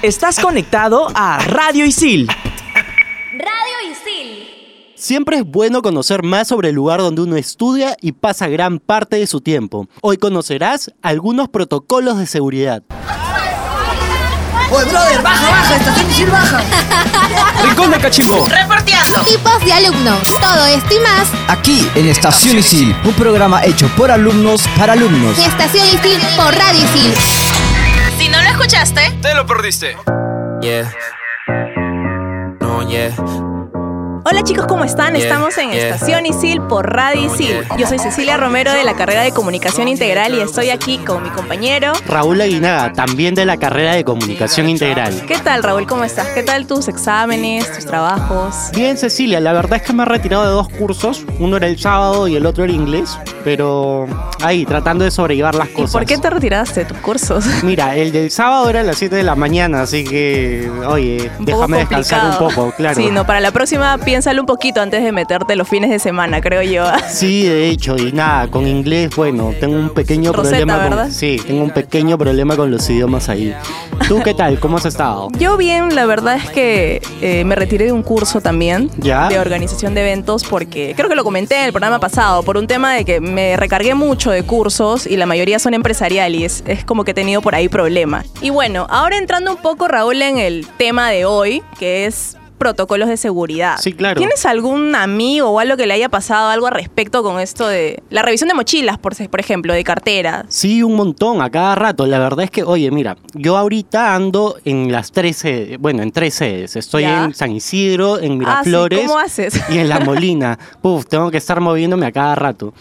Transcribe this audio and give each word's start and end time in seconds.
Estás 0.00 0.38
conectado 0.38 1.08
a 1.12 1.40
Radio 1.40 1.84
Isil. 1.84 2.28
Radio 3.32 3.90
Isil. 3.90 4.92
Siempre 4.94 5.38
es 5.38 5.44
bueno 5.44 5.82
conocer 5.82 6.22
más 6.22 6.46
sobre 6.46 6.68
el 6.68 6.76
lugar 6.76 7.00
donde 7.00 7.22
uno 7.22 7.36
estudia 7.36 7.96
y 8.00 8.12
pasa 8.12 8.46
gran 8.46 8.78
parte 8.78 9.16
de 9.16 9.26
su 9.26 9.40
tiempo. 9.40 9.88
Hoy 10.00 10.16
conocerás 10.16 10.92
algunos 11.02 11.48
protocolos 11.48 12.16
de 12.16 12.26
seguridad. 12.26 12.84
Oye, 14.70 14.84
brother, 14.84 15.20
baja, 15.20 15.50
baja, 15.50 15.76
estación 15.76 16.10
Isil 16.10 16.30
baja. 16.30 16.62
Rincón 17.64 17.90
de 17.90 17.98
Cachimbo. 17.98 18.46
Reporteando. 18.46 19.20
Tipos 19.22 19.64
de 19.64 19.72
alumnos. 19.72 20.20
Todo 20.40 20.64
esto 20.66 20.94
y 20.94 21.00
más 21.00 21.28
Aquí 21.48 21.90
en 21.96 22.06
Estación 22.06 22.56
Isil, 22.58 22.94
un 23.04 23.14
programa 23.14 23.64
hecho 23.64 23.88
por 23.96 24.12
alumnos 24.12 24.62
para 24.78 24.92
alumnos. 24.92 25.36
Estación 25.40 25.86
Isil 25.88 26.20
por 26.36 26.54
Radio 26.54 26.84
Isil. 26.84 27.57
Si 28.18 28.28
no 28.28 28.42
lo 28.42 28.48
escuchaste, 28.48 29.00
Te 29.22 29.32
lo 29.34 29.46
perdiste. 29.46 29.96
Yeah. 30.60 30.92
No, 32.60 32.82
yeah. 32.88 33.14
Hola 34.30 34.42
chicos, 34.42 34.66
¿cómo 34.66 34.84
están? 34.84 35.14
Yeah, 35.14 35.22
Estamos 35.24 35.56
en 35.56 35.70
yeah. 35.70 35.88
Estación 35.88 36.26
Isil 36.26 36.60
por 36.62 36.92
Radio 36.92 37.30
Oh, 37.30 37.34
Isil. 37.34 37.46
yeah. 37.48 37.76
Yo 37.78 37.86
soy 37.86 37.98
Cecilia 37.98 38.36
Romero 38.36 38.72
de 38.72 38.84
la 38.84 38.94
carrera 38.94 39.22
de 39.22 39.30
Comunicación 39.32 39.88
Integral 39.88 40.34
y 40.34 40.40
estoy 40.40 40.68
aquí 40.68 40.98
con 40.98 41.22
mi 41.22 41.30
compañero. 41.30 41.92
Raúl 42.06 42.38
Aguinaga, 42.40 42.92
también 42.92 43.34
de 43.34 43.46
la 43.46 43.56
carrera 43.56 43.94
de 43.94 44.04
Comunicación 44.04 44.68
Integral. 44.68 45.24
¿Qué 45.26 45.38
tal 45.38 45.62
Raúl? 45.62 45.86
¿Cómo 45.86 46.04
estás? 46.04 46.26
¿Qué 46.28 46.42
tal 46.42 46.66
tus 46.66 46.88
exámenes, 46.88 47.72
tus 47.72 47.86
trabajos? 47.86 48.54
Bien, 48.74 48.98
Cecilia, 48.98 49.40
la 49.40 49.54
verdad 49.54 49.78
es 49.80 49.82
que 49.82 49.92
me 49.94 50.02
he 50.02 50.06
retirado 50.06 50.44
de 50.44 50.50
dos 50.50 50.68
cursos. 50.68 51.24
Uno 51.38 51.56
era 51.56 51.66
el 51.66 51.78
sábado 51.78 52.28
y 52.28 52.36
el 52.36 52.44
otro 52.44 52.64
era 52.64 52.72
inglés. 52.72 53.18
Pero 53.44 54.06
ahí, 54.42 54.66
tratando 54.66 55.04
de 55.04 55.10
sobrellevar 55.10 55.54
las 55.54 55.68
¿Y 55.70 55.72
cosas. 55.72 55.92
por 55.92 56.04
qué 56.04 56.18
te 56.18 56.28
retiraste 56.28 56.80
de 56.80 56.86
tus 56.86 56.98
cursos? 56.98 57.46
Mira, 57.62 57.96
el 57.96 58.12
del 58.12 58.30
sábado 58.30 58.68
era 58.68 58.80
a 58.80 58.82
las 58.82 58.98
7 58.98 59.16
de 59.16 59.22
la 59.22 59.36
mañana, 59.36 59.80
así 59.82 60.04
que, 60.04 60.70
oye, 60.86 61.30
déjame 61.38 61.78
descansar 61.78 62.24
un 62.26 62.30
complicado. 62.32 62.66
poco, 62.66 62.76
claro. 62.76 62.96
Sí, 62.96 63.10
no, 63.10 63.24
para 63.24 63.40
la 63.40 63.52
próxima 63.52 63.96
piénsalo 64.18 64.42
un 64.42 64.46
poquito 64.46 64.80
antes 64.80 65.04
de 65.04 65.12
meterte 65.12 65.54
los 65.54 65.68
fines 65.68 65.90
de 65.90 66.00
semana, 66.00 66.40
creo 66.40 66.60
yo. 66.62 66.84
Sí, 67.08 67.44
de 67.44 67.68
hecho, 67.68 67.96
y 67.96 68.10
nada, 68.12 68.48
con 68.48 68.66
inglés, 68.66 69.14
bueno, 69.14 69.54
tengo 69.60 69.76
un 69.76 69.90
pequeño 69.90 70.32
Rosetta, 70.32 70.56
problema 70.56 70.76
¿verdad? 70.76 71.02
con 71.04 71.12
sí, 71.12 71.40
tengo 71.46 71.62
un 71.62 71.70
pequeño 71.70 72.18
problema 72.18 72.56
con 72.56 72.70
los 72.70 72.88
idiomas 72.90 73.28
ahí. 73.28 73.54
¿Tú 74.08 74.20
qué 74.24 74.34
tal? 74.34 74.58
¿Cómo 74.58 74.76
has 74.78 74.86
estado? 74.86 75.28
Yo 75.38 75.56
bien, 75.56 75.94
la 75.94 76.04
verdad 76.06 76.36
es 76.36 76.50
que 76.50 77.00
eh, 77.20 77.44
me 77.44 77.54
retiré 77.54 77.86
de 77.86 77.92
un 77.92 78.02
curso 78.02 78.40
también 78.40 78.90
¿Ya? 78.98 79.28
de 79.28 79.38
organización 79.38 79.94
de 79.94 80.00
eventos 80.00 80.44
porque 80.44 80.94
creo 80.96 81.08
que 81.08 81.14
lo 81.14 81.24
comenté 81.24 81.56
en 81.56 81.66
el 81.66 81.72
programa 81.72 82.00
pasado 82.00 82.42
por 82.42 82.56
un 82.56 82.66
tema 82.66 82.94
de 82.94 83.04
que 83.04 83.20
me 83.20 83.56
recargué 83.56 83.94
mucho 83.94 84.30
de 84.30 84.42
cursos 84.42 85.06
y 85.06 85.16
la 85.16 85.26
mayoría 85.26 85.58
son 85.58 85.74
empresariales. 85.74 86.64
Es 86.66 86.84
como 86.84 87.04
que 87.04 87.12
he 87.12 87.14
tenido 87.14 87.40
por 87.40 87.54
ahí 87.54 87.68
problema. 87.68 88.24
Y 88.40 88.50
bueno, 88.50 88.86
ahora 88.90 89.16
entrando 89.18 89.52
un 89.52 89.58
poco 89.58 89.86
Raúl 89.86 90.22
en 90.22 90.38
el 90.38 90.66
tema 90.76 91.10
de 91.10 91.24
hoy, 91.24 91.62
que 91.78 92.06
es 92.06 92.37
protocolos 92.58 93.08
de 93.08 93.16
seguridad. 93.16 93.76
Sí, 93.78 93.92
claro. 93.92 94.18
¿Tienes 94.18 94.44
algún 94.44 94.94
amigo 94.94 95.48
o 95.50 95.60
algo 95.60 95.76
que 95.76 95.86
le 95.86 95.94
haya 95.94 96.08
pasado 96.08 96.50
algo 96.50 96.66
al 96.66 96.74
respecto 96.74 97.22
con 97.22 97.40
esto 97.40 97.66
de 97.66 98.02
la 98.10 98.22
revisión 98.22 98.48
de 98.48 98.54
mochilas, 98.54 98.98
por, 98.98 99.14
por 99.28 99.40
ejemplo, 99.40 99.72
de 99.72 99.84
cartera? 99.84 100.44
Sí, 100.48 100.82
un 100.82 100.94
montón, 100.96 101.40
a 101.40 101.50
cada 101.50 101.74
rato. 101.74 102.06
La 102.06 102.18
verdad 102.18 102.44
es 102.44 102.50
que, 102.50 102.62
oye, 102.64 102.90
mira, 102.90 103.16
yo 103.34 103.56
ahorita 103.56 104.14
ando 104.14 104.56
en 104.64 104.90
las 104.92 105.12
tres 105.12 105.36
sedes, 105.38 105.78
bueno, 105.78 106.02
en 106.02 106.10
tres 106.12 106.34
sedes. 106.34 106.76
Estoy 106.76 107.02
¿Ya? 107.02 107.24
en 107.24 107.34
San 107.34 107.52
Isidro, 107.52 108.18
en 108.18 108.32
Ah, 108.44 108.60
sí, 108.62 108.68
Miraflores 108.70 109.06
¿Cómo 109.06 109.18
haces? 109.18 109.60
y 109.70 109.78
en 109.78 109.88
La 109.88 110.00
Molina. 110.00 110.58
Puf, 110.82 111.06
tengo 111.06 111.30
que 111.30 111.38
estar 111.38 111.60
moviéndome 111.60 112.06
a 112.06 112.12
cada 112.12 112.34
rato. 112.34 112.74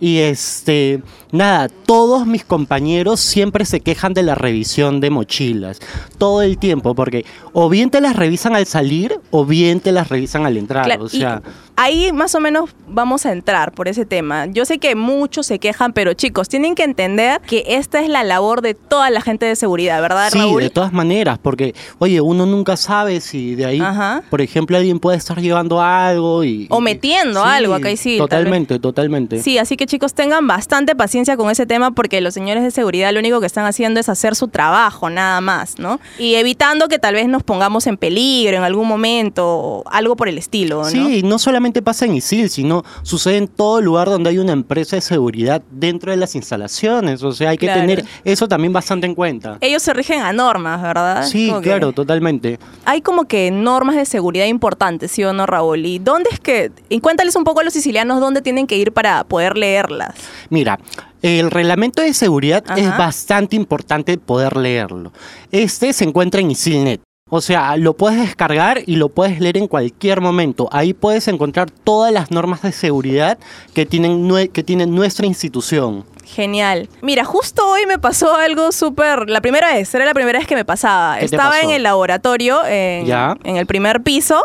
Y 0.00 0.18
este, 0.18 1.02
nada, 1.30 1.68
todos 1.68 2.26
mis 2.26 2.44
compañeros 2.44 3.20
siempre 3.20 3.64
se 3.64 3.80
quejan 3.80 4.12
de 4.12 4.22
la 4.22 4.34
revisión 4.34 5.00
de 5.00 5.10
mochilas. 5.10 5.80
Todo 6.18 6.42
el 6.42 6.58
tiempo, 6.58 6.94
porque 6.94 7.24
o 7.52 7.68
bien 7.68 7.90
te 7.90 8.00
las 8.00 8.16
revisan 8.16 8.56
al 8.56 8.66
salir 8.66 9.20
o 9.30 9.46
bien 9.46 9.80
te 9.80 9.92
las 9.92 10.08
revisan 10.08 10.46
al 10.46 10.56
entrar. 10.56 10.84
Claro, 10.84 11.04
o 11.04 11.08
sea, 11.08 11.42
ahí 11.76 12.12
más 12.12 12.34
o 12.34 12.40
menos 12.40 12.70
vamos 12.86 13.26
a 13.26 13.32
entrar 13.32 13.72
por 13.72 13.88
ese 13.88 14.04
tema. 14.06 14.46
Yo 14.46 14.64
sé 14.64 14.78
que 14.78 14.94
muchos 14.94 15.46
se 15.46 15.58
quejan, 15.58 15.92
pero 15.92 16.12
chicos, 16.14 16.48
tienen 16.48 16.74
que 16.74 16.84
entender 16.84 17.40
que 17.40 17.64
esta 17.66 18.00
es 18.00 18.08
la 18.08 18.22
labor 18.22 18.62
de 18.62 18.74
toda 18.74 19.10
la 19.10 19.20
gente 19.20 19.46
de 19.46 19.56
seguridad, 19.56 20.00
¿verdad, 20.00 20.30
sí, 20.30 20.38
Raúl? 20.38 20.62
de 20.62 20.70
todas 20.70 20.92
maneras, 20.92 21.38
porque, 21.42 21.74
oye, 21.98 22.20
uno 22.20 22.46
nunca 22.46 22.76
sabe 22.76 23.20
si 23.20 23.54
de 23.56 23.66
ahí, 23.66 23.80
Ajá. 23.80 24.22
por 24.30 24.40
ejemplo, 24.40 24.76
alguien 24.76 25.00
puede 25.00 25.16
estar 25.16 25.40
llevando 25.40 25.80
algo 25.80 26.44
y... 26.44 26.66
O 26.70 26.78
y- 26.78 26.82
metiendo 26.82 27.42
algo 27.42 27.74
acá 27.74 27.88
sí, 27.96 28.18
tal 28.18 28.28
vez. 28.28 28.28
Totalmente, 28.28 28.78
totalmente. 28.78 29.42
Sí, 29.42 29.58
así 29.58 29.76
que 29.76 29.86
chicos 29.86 30.14
tengan 30.14 30.46
bastante 30.46 30.94
paciencia 30.94 31.36
con 31.36 31.50
ese 31.50 31.66
tema 31.66 31.90
porque 31.90 32.20
los 32.20 32.34
señores 32.34 32.62
de 32.62 32.70
seguridad 32.70 33.12
lo 33.12 33.18
único 33.18 33.40
que 33.40 33.46
están 33.46 33.64
haciendo 33.66 33.98
es 33.98 34.08
hacer 34.08 34.36
su 34.36 34.48
trabajo, 34.48 35.10
nada 35.10 35.40
más, 35.40 35.78
¿no? 35.78 35.98
Y 36.18 36.34
evitando 36.36 36.86
que 36.88 36.98
tal 36.98 37.14
vez 37.14 37.26
nos 37.26 37.42
pongamos 37.42 37.86
en 37.86 37.96
peligro 37.96 38.56
en 38.56 38.62
algún 38.62 38.86
momento 38.86 39.44
o 39.46 39.84
algo 39.90 40.14
por 40.16 40.28
el 40.28 40.38
estilo, 40.38 40.82
¿no? 40.82 40.90
Sí, 40.90 41.22
no 41.24 41.38
solamente 41.38 41.63
pasa 41.72 42.04
en 42.04 42.14
ISIL, 42.14 42.48
sino 42.50 42.84
sucede 43.02 43.36
en 43.38 43.48
todo 43.48 43.80
lugar 43.80 44.08
donde 44.08 44.30
hay 44.30 44.38
una 44.38 44.52
empresa 44.52 44.96
de 44.96 45.02
seguridad 45.02 45.62
dentro 45.70 46.10
de 46.10 46.16
las 46.16 46.34
instalaciones. 46.34 47.22
O 47.22 47.32
sea, 47.32 47.50
hay 47.50 47.58
que 47.58 47.66
Claro. 47.66 47.80
tener 47.80 48.04
eso 48.24 48.48
también 48.48 48.72
bastante 48.72 49.06
en 49.06 49.14
cuenta. 49.14 49.58
Ellos 49.60 49.82
se 49.82 49.92
rigen 49.94 50.20
a 50.20 50.32
normas, 50.32 50.80
¿verdad? 50.82 51.24
Sí, 51.26 51.48
Como 51.48 51.60
claro, 51.60 51.92
totalmente. 51.92 52.58
hay 52.84 53.00
como 53.00 53.24
que 53.24 53.50
normas 53.50 53.96
de 53.96 54.04
seguridad 54.04 54.46
importantes, 54.46 55.10
¿sí 55.10 55.24
o 55.24 55.32
no, 55.32 55.46
Raúl? 55.46 55.86
¿Y 55.86 55.98
dónde 55.98 56.28
es 56.32 56.40
que, 56.40 56.70
y 56.88 57.00
cuéntales 57.00 57.36
un 57.36 57.44
poco 57.44 57.60
a 57.60 57.64
los 57.64 57.72
sicilianos 57.72 58.20
dónde 58.20 58.42
tienen 58.42 58.66
que 58.66 58.76
ir 58.76 58.92
para 58.92 59.24
poder 59.24 59.56
leerlas? 59.56 60.14
Mira, 60.50 60.78
el 61.22 61.50
reglamento 61.50 62.02
de 62.02 62.12
seguridad 62.12 62.62
es 62.76 62.88
bastante 62.98 63.56
importante 63.56 64.18
poder 64.18 64.56
leerlo. 64.56 65.12
Este 65.50 65.92
se 65.92 66.04
encuentra 66.04 66.40
en 66.40 66.50
ISILNet. 66.50 67.00
O 67.30 67.40
sea, 67.40 67.78
lo 67.78 67.94
puedes 67.96 68.20
descargar 68.20 68.82
y 68.86 68.96
lo 68.96 69.08
puedes 69.08 69.40
leer 69.40 69.56
en 69.56 69.66
cualquier 69.66 70.20
momento. 70.20 70.68
Ahí 70.70 70.92
puedes 70.92 71.26
encontrar 71.26 71.70
todas 71.70 72.12
las 72.12 72.30
normas 72.30 72.60
de 72.60 72.70
seguridad 72.70 73.38
que 73.72 73.86
tienen, 73.86 74.28
que 74.52 74.62
tiene 74.62 74.84
nuestra 74.86 75.24
institución. 75.24 76.04
Genial. 76.26 76.86
Mira, 77.00 77.24
justo 77.24 77.66
hoy 77.66 77.86
me 77.86 77.98
pasó 77.98 78.34
algo 78.36 78.72
súper, 78.72 79.30
la 79.30 79.40
primera 79.40 79.72
vez, 79.72 79.94
era 79.94 80.04
la 80.04 80.12
primera 80.12 80.38
vez 80.38 80.46
que 80.46 80.54
me 80.54 80.66
pasaba. 80.66 81.14
¿Qué 81.14 81.20
te 81.20 81.36
Estaba 81.36 81.60
en 81.62 81.70
el 81.70 81.82
laboratorio, 81.82 82.60
en, 82.66 83.06
Ya. 83.06 83.34
en 83.44 83.56
el 83.56 83.64
primer 83.64 84.02
piso, 84.02 84.44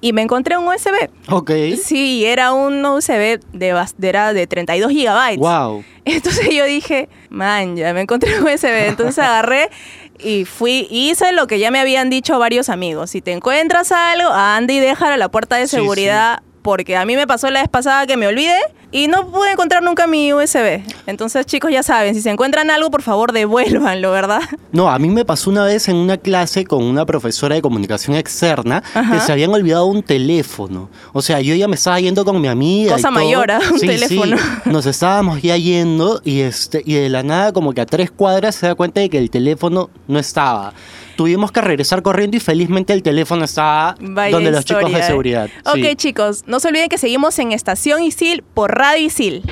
y 0.00 0.14
me 0.14 0.22
encontré 0.22 0.56
un 0.56 0.66
USB. 0.66 1.10
Ok. 1.28 1.50
Sí, 1.82 2.24
era 2.24 2.52
un 2.54 2.84
USB 2.86 3.38
de- 3.52 3.86
era 4.02 4.32
de 4.32 4.46
32 4.46 4.90
gigabytes. 4.92 5.38
Wow. 5.38 5.84
Entonces 6.06 6.48
yo 6.54 6.64
dije, 6.66 7.08
man, 7.30 7.76
ya 7.76 7.92
me 7.94 8.02
encontré 8.02 8.38
un 8.38 8.46
USB. 8.46 8.88
Entonces 8.88 9.18
agarré 9.18 9.70
y 10.18 10.44
fui, 10.44 10.86
hice 10.90 11.32
lo 11.32 11.46
que 11.46 11.58
ya 11.58 11.70
me 11.70 11.80
habían 11.80 12.10
dicho 12.10 12.38
varios 12.38 12.68
amigos. 12.68 13.10
Si 13.10 13.20
te 13.20 13.32
encuentras 13.32 13.92
algo, 13.92 14.30
anda 14.30 14.72
y 14.72 14.80
déjalo 14.80 15.14
a 15.14 15.16
la 15.16 15.28
puerta 15.28 15.56
de 15.56 15.66
seguridad. 15.66 16.42
Porque 16.64 16.96
a 16.96 17.04
mí 17.04 17.14
me 17.14 17.26
pasó 17.26 17.50
la 17.50 17.60
vez 17.60 17.68
pasada 17.68 18.06
que 18.06 18.16
me 18.16 18.26
olvidé 18.26 18.56
y 18.90 19.06
no 19.06 19.26
pude 19.26 19.50
encontrar 19.52 19.82
nunca 19.82 20.06
mi 20.06 20.32
USB. 20.32 20.80
Entonces, 21.06 21.44
chicos, 21.44 21.70
ya 21.70 21.82
saben, 21.82 22.14
si 22.14 22.22
se 22.22 22.30
encuentran 22.30 22.70
algo, 22.70 22.90
por 22.90 23.02
favor, 23.02 23.32
devuélvanlo, 23.32 24.10
¿verdad? 24.10 24.40
No, 24.72 24.88
a 24.90 24.98
mí 24.98 25.10
me 25.10 25.26
pasó 25.26 25.50
una 25.50 25.64
vez 25.64 25.88
en 25.90 25.96
una 25.96 26.16
clase 26.16 26.64
con 26.64 26.82
una 26.82 27.04
profesora 27.04 27.54
de 27.54 27.60
comunicación 27.60 28.16
externa 28.16 28.80
que 28.94 28.98
Ajá. 28.98 29.20
se 29.20 29.30
habían 29.32 29.50
olvidado 29.52 29.84
un 29.84 30.02
teléfono. 30.02 30.88
O 31.12 31.20
sea, 31.20 31.42
yo 31.42 31.54
ya 31.54 31.68
me 31.68 31.74
estaba 31.74 32.00
yendo 32.00 32.24
con 32.24 32.40
mi 32.40 32.48
amiga. 32.48 32.92
y 32.92 32.94
Cosa 32.94 33.08
todo. 33.10 33.18
mayor, 33.20 33.50
¿ah? 33.50 33.60
Un 33.70 33.78
Sí, 33.78 33.86
sí. 33.86 33.86
teléfono. 33.86 34.36
Nos 34.64 34.86
estábamos 34.86 35.42
ya 35.42 35.58
yendo 35.58 36.22
y 36.24 36.40
este 36.40 36.82
y 36.86 36.94
de 36.94 37.10
la 37.10 37.22
nada 37.22 37.52
como 37.52 37.74
que 37.74 37.82
a 37.82 37.86
tres 37.86 38.10
cuadras 38.10 38.54
se 38.54 38.68
da 38.68 38.74
cuenta 38.74 39.02
de 39.02 39.10
que 39.10 39.18
el 39.18 39.28
teléfono 39.28 39.90
no 40.08 40.18
estaba. 40.18 40.72
Tuvimos 41.16 41.52
que 41.52 41.60
regresar 41.60 42.02
corriendo 42.02 42.36
y 42.36 42.40
felizmente 42.40 42.92
el 42.92 43.02
teléfono 43.02 43.44
estaba 43.44 43.94
Vaya 44.00 44.34
donde 44.34 44.50
los 44.50 44.64
chicos 44.64 44.92
de 44.92 44.98
¿eh? 44.98 45.02
seguridad. 45.02 45.50
Ok, 45.64 45.76
sí. 45.76 45.96
chicos, 45.96 46.44
no 46.46 46.60
se 46.60 46.68
olviden 46.68 46.88
que 46.88 46.98
seguimos 46.98 47.38
en 47.38 47.52
Estación 47.52 48.02
Isil 48.02 48.42
por 48.42 48.74
Radio 48.76 49.06
Isil. 49.06 49.42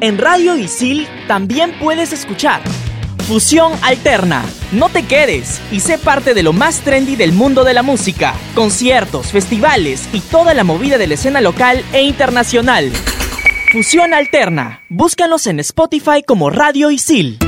En 0.00 0.18
Radio 0.18 0.56
Isil 0.56 1.06
también 1.28 1.72
puedes 1.78 2.12
escuchar 2.12 2.60
Fusión 3.22 3.72
Alterna. 3.82 4.44
No 4.72 4.88
te 4.88 5.04
quedes 5.04 5.60
y 5.70 5.80
sé 5.80 5.96
parte 5.96 6.34
de 6.34 6.42
lo 6.42 6.52
más 6.52 6.80
trendy 6.80 7.16
del 7.16 7.32
mundo 7.32 7.64
de 7.64 7.72
la 7.72 7.82
música, 7.82 8.34
conciertos, 8.54 9.28
festivales 9.28 10.08
y 10.12 10.20
toda 10.20 10.54
la 10.54 10.64
movida 10.64 10.98
de 10.98 11.06
la 11.06 11.14
escena 11.14 11.40
local 11.40 11.84
e 11.92 12.02
internacional. 12.02 12.90
Fusión 13.72 14.12
Alterna. 14.12 14.82
Búscanos 14.88 15.46
en 15.46 15.60
Spotify 15.60 16.22
como 16.26 16.50
Radio 16.50 16.90
Isil. 16.90 17.38